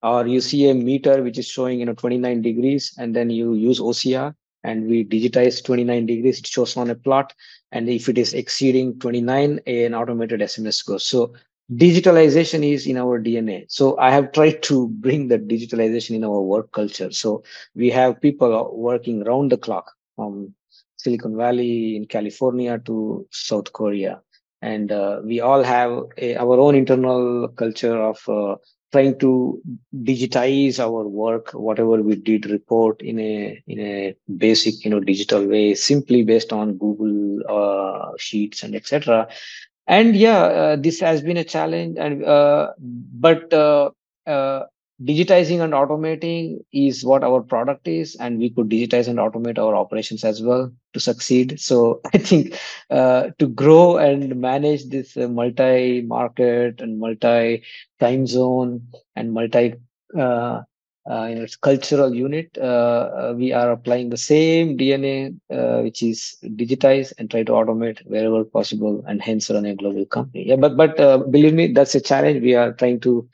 [0.04, 3.56] Or you see a meter which is showing you know 29 degrees, and then you
[3.56, 7.34] use OCR and we digitize 29 degrees, it shows on a plot.
[7.72, 11.06] And if it is exceeding 29, an automated SMS goes.
[11.06, 11.34] So
[11.74, 16.42] digitalization is in our dna so i have tried to bring the digitalization in our
[16.42, 17.12] work culture.
[17.12, 17.44] So
[17.76, 20.54] we have people working round the clock from
[20.96, 24.22] silicon valley in california to south korea.
[24.62, 28.56] And uh, we all have a, our own internal culture of uh,
[28.92, 29.62] trying to
[29.94, 35.46] digitize our work whatever we did report in a in a basic you know digital
[35.46, 39.28] way simply based on google uh, sheets and etc
[39.88, 43.90] and yeah uh, this has been a challenge and uh, but uh,
[44.26, 44.66] uh,
[45.04, 49.76] digitizing and automating is what our product is and we could digitize and automate our
[49.76, 51.60] operations as well to succeed.
[51.60, 57.64] So i think uh, to grow and manage this uh, multi market and multi
[58.00, 59.76] time zone and multi
[61.10, 65.36] in its cultural unit, uh, uh, we are applying the same DNA,
[65.84, 70.48] which is digitized and try to automate wherever possible, and hence run a global company.
[70.48, 70.98] Yeah, but but
[71.32, 72.42] believe me, that's a challenge.
[72.42, 73.28] We are trying to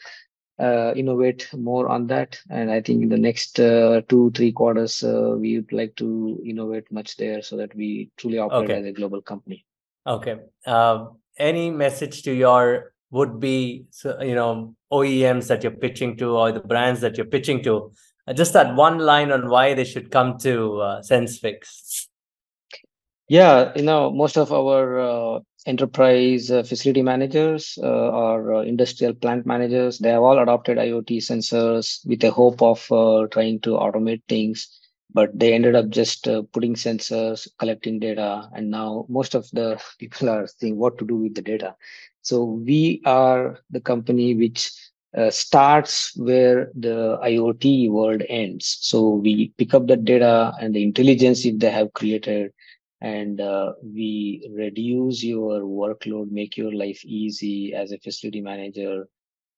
[0.60, 2.40] uh, innovate more on that.
[2.50, 6.42] And I think in the next uh, two, three quarters, uh, we would like to
[6.46, 8.80] innovate much there so that we truly operate okay.
[8.80, 9.66] as a global company.
[10.06, 10.38] Okay.
[10.66, 16.52] Um, any message to your would be you know OEMs that you're pitching to or
[16.52, 17.92] the brands that you're pitching to.
[18.28, 22.08] Uh, just that one line on why they should come to uh, Sensfix.
[23.30, 29.14] Yeah, you know, most of our uh, enterprise uh, facility managers uh, or uh, industrial
[29.14, 33.72] plant managers, they have all adopted IoT sensors with the hope of uh, trying to
[33.72, 34.68] automate things
[35.14, 39.80] but they ended up just uh, putting sensors collecting data and now most of the
[40.00, 41.76] people are saying what to do with the data.
[42.22, 44.72] So we are the company which
[45.18, 48.78] uh, starts where the iot world ends.
[48.82, 52.52] So we pick up the data and the intelligence if they have created
[53.02, 59.08] and uh, we reduce your workload make your life easy as a facility manager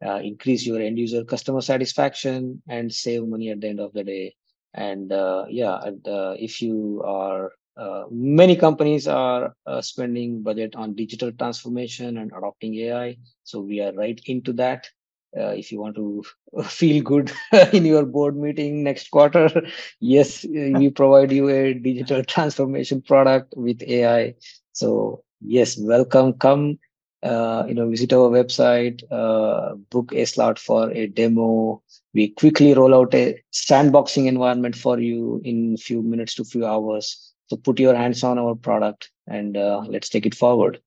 [0.05, 4.03] uh, increase your end user customer satisfaction and save money at the end of the
[4.03, 4.33] day
[4.75, 10.75] and uh, yeah and, uh, if you are uh, many companies are uh, spending budget
[10.75, 14.87] on digital transformation and adopting ai so we are right into that.
[15.37, 16.23] Uh, if you want to
[16.63, 17.31] feel good
[17.73, 19.49] in your board meeting next quarter
[19.99, 24.33] yes we provide you a digital transformation product with ai
[24.73, 26.33] so yes welcome.
[26.33, 26.84] Come uh,
[27.67, 29.01] you know visit our website
[29.89, 31.81] book a slot for a demo.
[32.13, 36.45] We quickly roll out a sandboxing environment for you in a few minutes to a
[36.45, 37.33] few hours.
[37.47, 40.79] So put your hands on our product and uh, let's take it forward.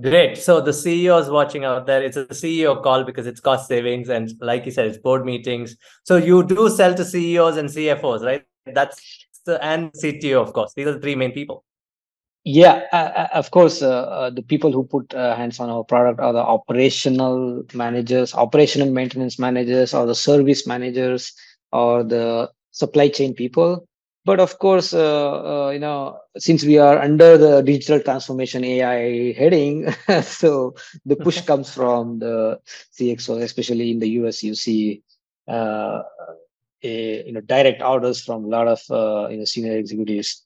[0.00, 0.38] Great.
[0.38, 2.02] So the ceo is watching out there.
[2.02, 5.76] It's a ceo call because it's cost savings and like you said it's board meetings.
[6.04, 8.44] So you do sell to ceos and cfos right?
[8.64, 10.72] That's the and cto of course.
[10.74, 11.64] These are the three main people
[12.48, 15.84] yeah, uh, uh, of course, uh, uh, the people who put uh, hands on our
[15.84, 21.34] product are the operational managers, operational maintenance managers, or the service managers,
[21.72, 23.86] or the supply chain people.
[24.24, 29.92] But of course, uh, you know, since we are under the digital transformation AI heading,
[30.22, 32.60] so the push comes from the
[32.98, 34.42] CXO, especially in the US.
[34.42, 35.02] You see,
[35.48, 36.02] a,
[36.82, 38.80] you know, direct orders from a lot of
[39.30, 40.44] you know senior executives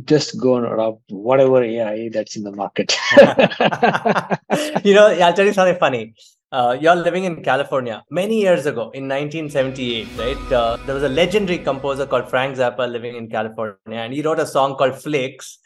[0.00, 2.96] just go and adopt whatever AI that's in the market.
[4.84, 6.14] you know, I'll tell you something funny.
[6.50, 8.04] Uh, you're living in California.
[8.10, 10.52] Many years ago, in 1978, right?
[10.52, 14.38] Uh, there was a legendary composer called Frank Zappa living in California, and he wrote
[14.38, 15.58] a song called Flakes.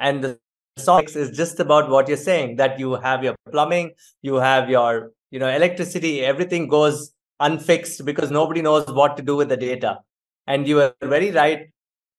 [0.00, 0.38] And the
[0.78, 5.12] song is just about what you're saying: that you have your plumbing, you have your,
[5.30, 10.00] you know, electricity, everything goes unfixed because nobody knows what to do with the data.
[10.48, 11.71] And you are very right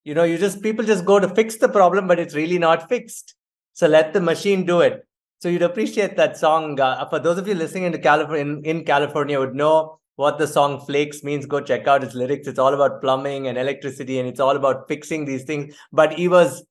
[0.04, 2.90] you know you just people just go to fix the problem but it's really not
[2.90, 3.36] fixed
[3.74, 5.06] so let the machine do it
[5.44, 6.80] So you'd appreciate that song.
[6.80, 10.48] Uh, for those of you listening in California, in, in California, would know what the
[10.48, 11.46] song Flakes means.
[11.46, 12.48] Go check out its lyrics.
[12.48, 15.76] It's all about plumbing and electricity, and it's all about fixing these things.
[15.92, 16.66] But he was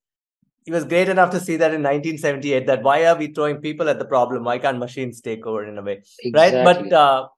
[0.64, 3.91] he was great enough to see that in 1978 that why are we throwing people
[3.91, 4.45] at the problem?
[4.45, 6.61] Why can't machines take over in a way, exactly.
[6.61, 6.64] right?
[6.64, 7.28] But uh,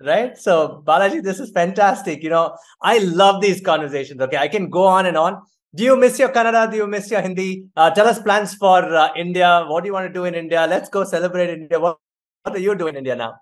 [0.00, 0.36] right.
[0.36, 2.22] So Balaji, this is fantastic.
[2.22, 4.20] You know, I love these conversations.
[4.20, 5.42] Okay, I can go on and on.
[5.74, 6.70] Do you miss your Kannada?
[6.70, 7.66] Do you miss your Hindi?
[7.76, 9.64] Uh, tell us plans for uh, India.
[9.66, 10.66] What do you want to do in India?
[10.68, 11.80] Let's go celebrate India.
[11.80, 11.98] What,
[12.44, 13.34] what are you doing in India now?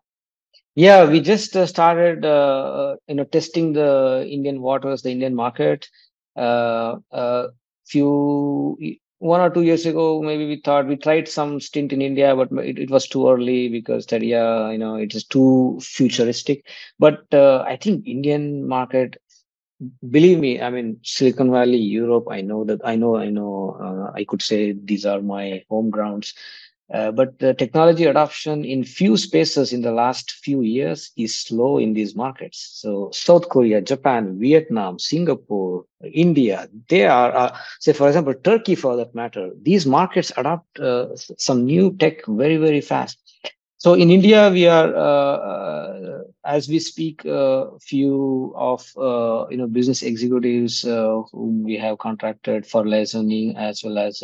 [0.74, 5.86] Yeah, we just uh, started, uh, you know, testing the Indian waters, the Indian market.
[6.34, 7.48] Uh, uh,
[7.84, 8.78] few
[9.22, 12.50] one or two years ago, maybe we thought we tried some stint in India, but
[12.64, 16.66] it, it was too early because Stadia, you know, it is too futuristic.
[16.98, 19.16] But uh, I think Indian market,
[20.10, 24.12] believe me, I mean, Silicon Valley, Europe, I know that, I know, I know, uh,
[24.12, 26.34] I could say these are my home grounds.
[26.92, 31.78] Uh, but the technology adoption in few spaces in the last few years is slow
[31.78, 32.70] in these markets.
[32.74, 38.96] So South Korea, Japan, Vietnam, Singapore, India, they are, uh, say, for example, Turkey for
[38.96, 43.18] that matter, these markets adopt uh, some new tech very, very fast.
[43.78, 48.86] So in India, we are, uh, uh, as we speak, a few of
[49.50, 54.22] you know business executives whom we have contracted for licensing as well as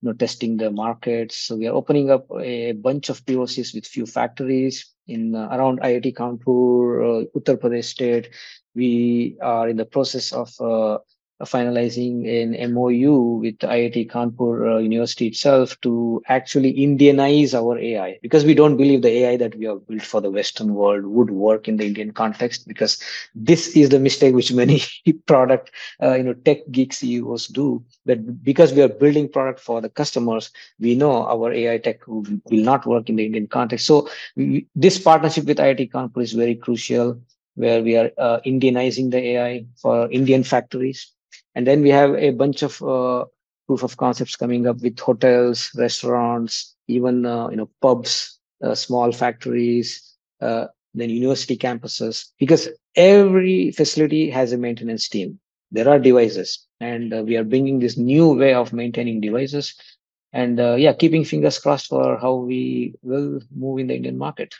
[0.00, 1.36] you know, testing the markets.
[1.36, 5.80] So we are opening up a bunch of POCs with few factories in uh, around
[5.80, 8.30] IIT Kanpur, uh, Uttar Pradesh state.
[8.74, 10.98] We are in the process of uh,
[11.44, 18.44] finalizing an MOU with IIT Kanpur uh, University itself to actually Indianize our AI because
[18.44, 21.68] we don't believe the AI that we have built for the Western world would work
[21.68, 23.00] in the Indian context because
[23.34, 24.82] this is the mistake which many
[25.26, 25.70] product,
[26.02, 27.84] uh, you know, tech geek CEOs do.
[28.04, 32.24] But because we are building product for the customers, we know our AI tech will,
[32.50, 33.86] not work in the Indian context.
[33.86, 37.20] So we, this partnership with IIT Kanpur is very crucial
[37.54, 41.12] where we are uh, Indianizing the AI for Indian factories
[41.58, 43.24] and then we have a bunch of uh,
[43.66, 49.10] proof of concepts coming up with hotels, restaurants, even uh, you know pubs, uh, small
[49.10, 52.26] factories, uh, then university campuses.
[52.38, 55.40] Because every facility has a maintenance team.
[55.72, 59.74] There are devices, and uh, we are bringing this new way of maintaining devices.
[60.32, 64.54] And uh, yeah, keeping fingers crossed for how we will move in the Indian market.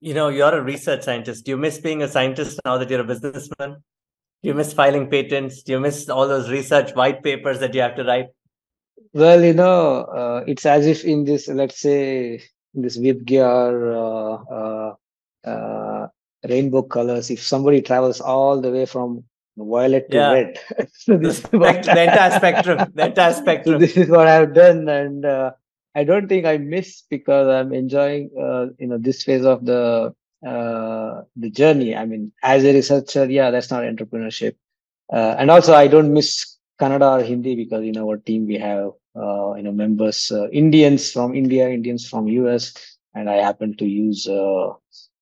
[0.00, 1.46] You know, you're a research scientist.
[1.46, 3.82] Do you miss being a scientist now that you're a businessman?
[4.42, 5.62] Do you miss filing patents?
[5.62, 8.26] Do you miss all those research white papers that you have to write?
[9.12, 12.42] Well, you know, uh, it's as if in this, let's say,
[12.74, 14.94] in this gear, uh, uh,
[15.44, 16.08] uh,
[16.48, 19.22] rainbow colors, if somebody travels all the way from
[19.56, 20.32] violet to yeah.
[20.32, 20.58] red,
[20.92, 23.74] so this the, the entire spectrum, the entire spectrum.
[23.74, 25.52] So this is what I've done, and uh,
[25.94, 30.14] I don't think I miss because I'm enjoying, uh, you know, this phase of the
[30.46, 31.94] uh, the journey.
[31.96, 34.56] I mean, as a researcher, yeah, that's not entrepreneurship.
[35.12, 38.90] Uh, and also, I don't miss Kannada or Hindi because in our team we have
[39.16, 42.72] uh, you know members uh, Indians from India, Indians from US,
[43.14, 44.72] and I happen to use uh,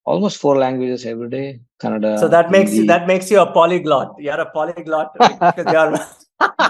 [0.04, 1.60] almost four languages every day.
[1.82, 2.18] Kannada.
[2.18, 2.82] So that makes Hindi.
[2.82, 4.14] you that makes you a polyglot.
[4.18, 5.98] You're a polyglot because you're.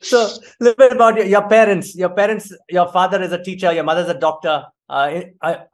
[0.00, 1.94] so a little bit about your, parents.
[1.94, 5.22] Your parents, your father is a teacher, your mother's a doctor uh,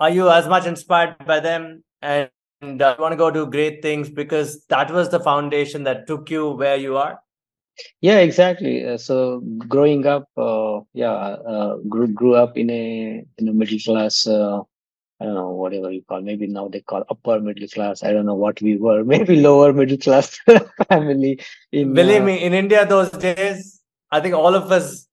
[0.01, 2.31] are you as much inspired by them and,
[2.61, 6.31] and uh, want to go do great things because that was the foundation that took
[6.31, 7.21] you where you are
[8.01, 13.49] yeah exactly uh, so growing up uh, yeah uh, grew, grew up in a in
[13.49, 14.61] a middle class uh,
[15.21, 16.21] I don't know, whatever you call.
[16.23, 18.03] Maybe now they call upper middle class.
[18.03, 19.05] I don't know what we were.
[19.15, 20.37] Maybe lower middle class
[20.89, 21.41] family.
[21.71, 23.81] In, Believe uh, me, in India those days,
[24.11, 25.07] I think all of us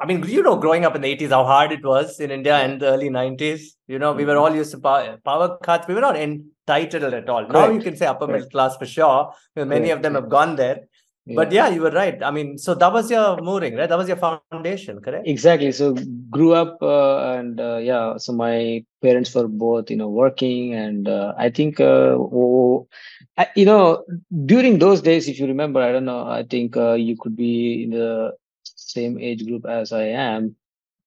[0.00, 2.56] I mean, you know, growing up in the 80s, how hard it was in India
[2.56, 3.62] and the early 90s.
[3.88, 4.42] You know, we were mm-hmm.
[4.42, 5.88] all used to power, power cuts.
[5.88, 7.44] We were not entitled at all.
[7.44, 7.52] Correct.
[7.52, 9.92] Now you can say upper middle class for sure, many Correct.
[9.92, 10.82] of them have gone there.
[11.28, 11.34] Yeah.
[11.34, 12.22] But yeah, you were right.
[12.22, 13.86] I mean, so that was your mooring, right?
[13.86, 15.28] That was your foundation, correct?
[15.28, 15.70] Exactly.
[15.72, 15.94] So
[16.30, 21.06] grew up uh, and uh, yeah, so my parents were both, you know, working, and
[21.06, 22.88] uh, I think, uh, oh,
[23.36, 24.04] I, you know,
[24.46, 27.84] during those days, if you remember, I don't know, I think uh, you could be
[27.84, 30.56] in the same age group as I am,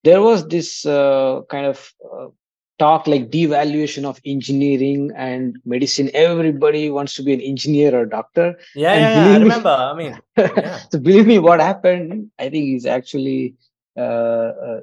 [0.04, 2.28] there was this uh, kind of uh,
[2.82, 6.10] talk like devaluation of engineering and medicine.
[6.14, 8.46] Everybody wants to be an engineer or doctor.
[8.74, 9.76] Yeah, yeah, yeah I me, remember.
[9.90, 10.78] I mean, yeah.
[10.90, 13.54] so believe me, what happened, I think is actually
[13.96, 14.80] uh, uh,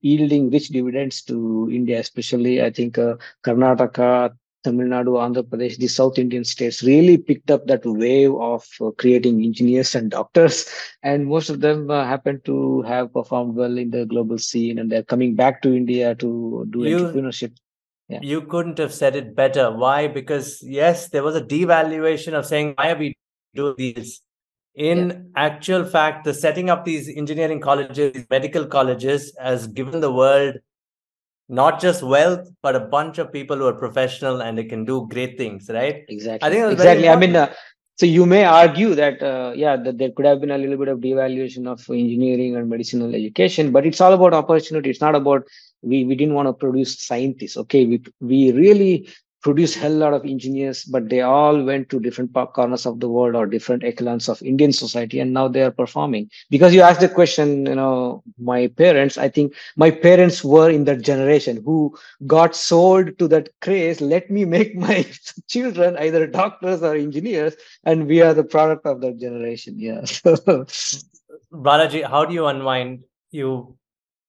[0.00, 4.34] yielding rich dividends to India, especially I think uh, Karnataka,
[4.66, 8.90] Tamil Nadu, Andhra Pradesh, the South Indian states really picked up that wave of uh,
[9.02, 10.68] creating engineers and doctors.
[11.02, 14.90] And most of them uh, happen to have performed well in the global scene and
[14.90, 17.52] they're coming back to India to do you, entrepreneurship.
[18.08, 18.18] Yeah.
[18.22, 19.70] You couldn't have said it better.
[19.70, 20.08] Why?
[20.08, 23.16] Because, yes, there was a devaluation of saying, why are we
[23.54, 24.20] doing these?
[24.74, 25.16] In yeah.
[25.48, 30.56] actual fact, the setting up these engineering colleges, medical colleges, has given the world
[31.48, 35.06] not just wealth, but a bunch of people who are professional and they can do
[35.08, 36.04] great things, right?
[36.08, 36.46] Exactly.
[36.46, 37.08] I think exactly.
[37.08, 37.52] I mean, uh,
[37.96, 40.88] so you may argue that uh, yeah, that there could have been a little bit
[40.88, 44.90] of devaluation of engineering and medicinal education, but it's all about opportunity.
[44.90, 45.44] It's not about
[45.82, 47.56] we we didn't want to produce scientists.
[47.56, 49.08] Okay, we we really
[49.42, 53.34] produced hell lot of engineers, but they all went to different corners of the world
[53.34, 56.30] or different echelons of Indian society, and now they are performing.
[56.50, 60.84] Because you asked the question, you know, my parents, I think my parents were in
[60.84, 64.00] that generation who got sold to that craze.
[64.00, 65.06] Let me make my
[65.48, 69.78] children either doctors or engineers, and we are the product of that generation.
[69.86, 70.00] Yeah.
[71.52, 73.04] Balaji, how do you unwind?
[73.30, 73.76] You,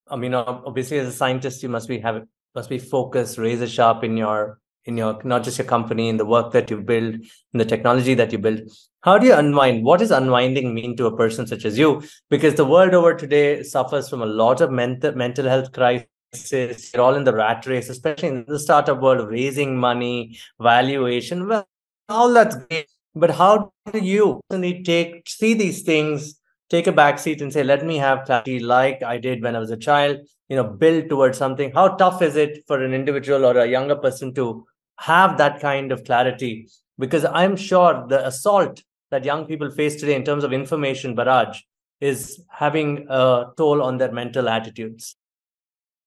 [0.08, 4.04] I mean, obviously, as a scientist, you must be have must be focused, razor sharp
[4.04, 7.58] in your in your not just your company in the work that you build in
[7.62, 8.62] the technology that you build.
[9.02, 9.84] How do you unwind?
[9.84, 12.04] What does unwinding mean to a person such as you?
[12.30, 16.92] Because the world over today suffers from a lot of mental mental health crisis.
[16.94, 21.48] You're all in the rat race especially in the startup world raising money valuation.
[21.48, 21.68] Well
[22.10, 24.40] all that's great but how do you
[24.86, 29.04] take see these things take a back seat and say let me have clarity like
[29.04, 30.18] i did when i was a child
[30.50, 31.72] you know build towards something?
[31.72, 34.66] How tough is it for an individual or a younger person to
[35.00, 36.68] have that kind of clarity
[36.98, 38.82] because i'm sure the assault
[39.12, 41.62] that young people face today in terms of information barrage
[42.02, 45.16] is having a toll on their mental attitudes.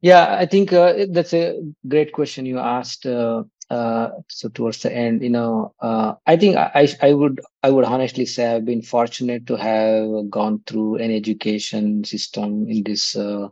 [0.03, 4.93] Yeah i think uh, that's a great question you asked uh, uh, so towards the
[4.93, 8.83] end you know uh, i think I, I would i would honestly say i've been
[8.83, 13.49] fortunate to have gone through an education system in this uh,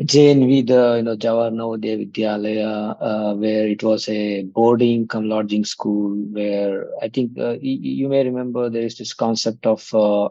[0.00, 5.64] JNV, the you know Jawahar Navodaya Vidyalaya, uh, where it was a boarding come lodging
[5.64, 10.28] school, where I think uh, y- you may remember there is this concept of uh,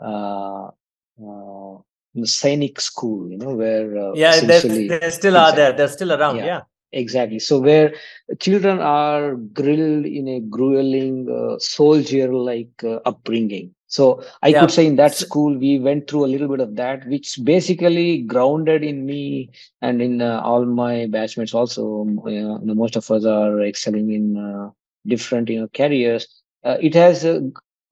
[0.00, 1.78] uh, uh
[2.24, 6.46] Sainik school, you know, where uh, yeah, they still are there, they're still around, yeah.
[6.46, 6.60] yeah.
[6.92, 7.38] Exactly.
[7.38, 7.94] So where
[8.40, 14.60] children are grilled in a grueling uh, soldier-like uh, upbringing, so I yeah.
[14.60, 18.18] could say in that school, we went through a little bit of that, which basically
[18.18, 19.48] grounded in me
[19.80, 22.02] and in uh, all my batchmates also.
[22.02, 24.68] Um, you know, most of us are excelling in uh,
[25.06, 26.28] different, you know, careers.
[26.62, 27.40] Uh, it has uh,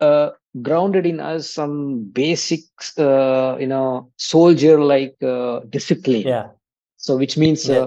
[0.00, 2.64] uh, grounded in us some basic,
[2.98, 5.16] uh, you know, soldier-like
[5.70, 6.26] discipline.
[6.26, 6.48] Yeah.
[6.98, 7.86] So which means yeah.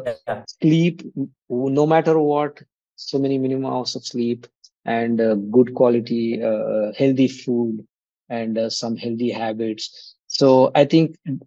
[0.59, 1.03] sleep,
[1.49, 2.63] no matter what,
[2.95, 4.47] so many minimum hours of sleep
[4.85, 5.19] and
[5.51, 6.39] good quality,
[6.97, 7.85] healthy food
[8.29, 10.15] and uh, some healthy habits.
[10.27, 11.41] So I think it,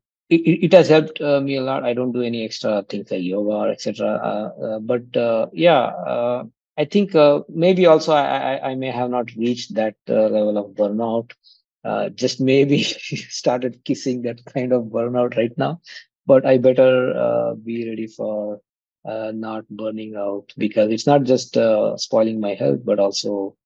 [0.64, 1.84] it has helped uh, me a lot.
[1.84, 4.06] I don't do any extra things like yoga, or etc.
[4.08, 6.44] Uh, uh, but uh, yeah, uh,
[6.78, 7.14] I think
[7.48, 11.32] maybe also I, I, I, may have not reached that level of burnout.
[12.16, 12.82] just maybe
[13.42, 15.80] started kissing that kind of burnout right now.
[16.26, 18.60] But I better be ready for
[19.04, 21.58] not burning out because it's not just
[21.96, 23.56] spoiling my health, but also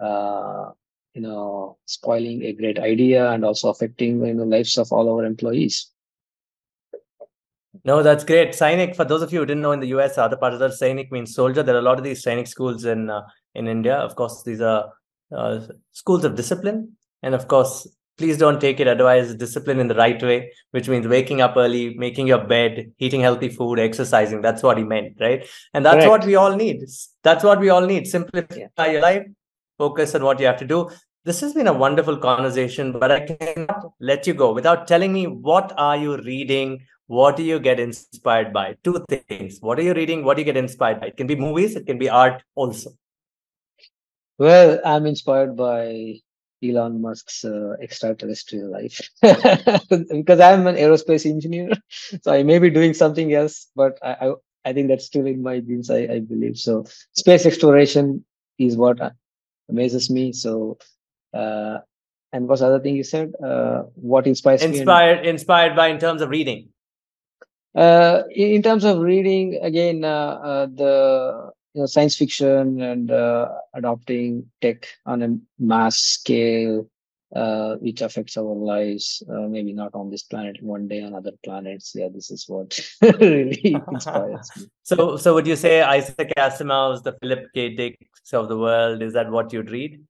[0.00, 0.70] uh,
[1.14, 5.24] you know spoiling a great idea and also affecting you know lives of all our
[5.24, 5.90] employees.
[7.84, 8.50] No that's great.
[8.50, 10.72] Sainik for those of you who didn't know in the us other parts of that
[10.72, 11.62] sainik means soldier.
[11.62, 13.22] There are a lot of these sainik schools in uh,
[13.54, 13.96] in india.
[13.96, 14.92] Of course these are
[15.32, 15.60] uh,
[15.92, 16.96] schools of discipline.
[17.22, 17.86] And of course
[18.16, 21.94] please don't take it otherwise discipline in the right way which means waking up early
[21.94, 24.40] making your bed eating healthy food exercising.
[24.40, 25.46] That's what he meant right?
[25.72, 26.10] And that's Correct.
[26.10, 26.82] what we all need.
[27.22, 28.06] That's what we all need.
[28.06, 28.86] Simplify yeah.
[28.90, 29.26] your life
[29.78, 30.90] focus on what you have to do.
[31.24, 35.26] This has been a wonderful conversation, but I cannot let you go without telling me
[35.26, 36.80] what are you reading?
[37.06, 38.76] What do you get inspired by?
[38.84, 39.58] Two things.
[39.60, 40.24] What are you reading?
[40.24, 41.06] What do you get inspired by?
[41.08, 42.90] It can be movies, it can be art also.
[44.38, 46.20] Well, I'm inspired by
[46.62, 51.70] Elon Musk's uh, extraterrestrial life because I'm an aerospace engineer.
[52.22, 54.34] So I may be doing something else, but I, I,
[54.66, 56.58] I think that's still in my genes, I, I believe.
[56.58, 58.24] So space exploration
[58.58, 59.00] is what
[59.68, 60.32] amazes me.
[60.32, 60.78] So,
[61.32, 61.78] uh,
[62.32, 63.32] and what's the other thing you said?
[63.42, 65.26] Uh, what inspires inspired?
[65.26, 66.68] Inspired by in terms of reading.
[67.74, 73.48] Uh, in terms of reading, again, uh, uh, the you know, science fiction and uh,
[73.74, 76.88] adopting tech on a mass scale
[77.34, 79.22] uh, which affects our lives.
[79.28, 81.92] Uh, maybe not on this planet, one day on other planets.
[81.94, 84.66] Yeah, this is what really inspires me.
[84.82, 87.74] So, so would you say Isaac Asimov's The Philip K.
[87.74, 89.02] Dicks of the world?
[89.02, 90.00] Is that what you'd read?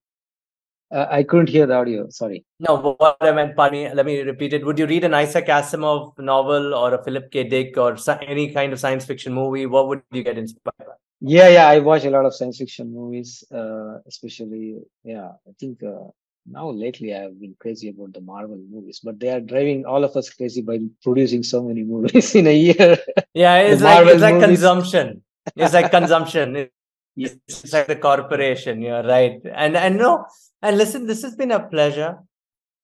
[0.93, 2.09] Uh, I couldn't hear the audio.
[2.11, 2.45] Sorry.
[2.61, 4.65] No, what I meant, pardon let me repeat it.
[4.65, 7.45] Would you read an Isaac Asimov novel or a Philip K.
[7.45, 9.67] Dick or any kind of science fiction movie?
[9.67, 10.93] What would you get inspired by?
[11.21, 15.83] Yeah, yeah, I watch a lot of science fiction movies, uh, especially, yeah, I think
[15.83, 16.09] uh,
[16.47, 20.17] now lately I've been crazy about the Marvel movies, but they are driving all of
[20.17, 22.99] us crazy by producing so many movies in a year.
[23.33, 24.49] Yeah, it's like it's like movies.
[24.49, 25.23] consumption.
[25.57, 26.57] It's like consumption.
[26.57, 26.71] It's,
[27.49, 28.83] it's like the corporation.
[28.83, 30.27] You're right, and and no,
[30.63, 32.19] and listen, this has been a pleasure.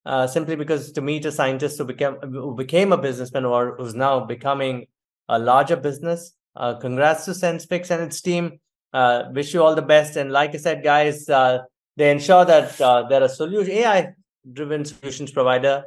[0.06, 3.94] Uh, simply because to meet a scientist who became who became a businessman or who's
[3.94, 4.86] now becoming
[5.28, 6.32] a larger business.
[6.56, 8.58] Uh, congrats to Sensfix and its team.
[8.92, 10.16] Uh, wish you all the best.
[10.16, 11.60] And like I said, guys, uh,
[11.96, 14.14] they ensure that uh, they're a solution AI
[14.52, 15.84] driven solutions provider,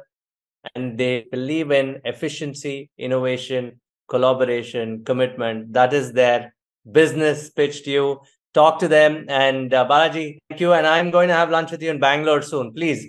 [0.74, 5.72] and they believe in efficiency, innovation, collaboration, commitment.
[5.72, 6.54] That is their
[6.90, 8.20] business pitch to you
[8.54, 9.26] talk to them.
[9.28, 10.72] And uh, Balaji, thank you.
[10.72, 12.72] And I'm going to have lunch with you in Bangalore soon.
[12.72, 13.06] Please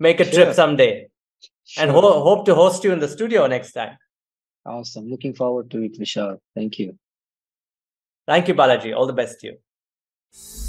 [0.00, 0.32] make a sure.
[0.32, 1.08] trip someday
[1.64, 1.82] sure.
[1.82, 3.96] and ho- hope to host you in the studio next time.
[4.64, 5.08] Awesome.
[5.08, 6.38] Looking forward to it, Vishal.
[6.54, 6.98] Thank you.
[8.26, 8.96] Thank you, Balaji.
[8.96, 10.65] All the best to you.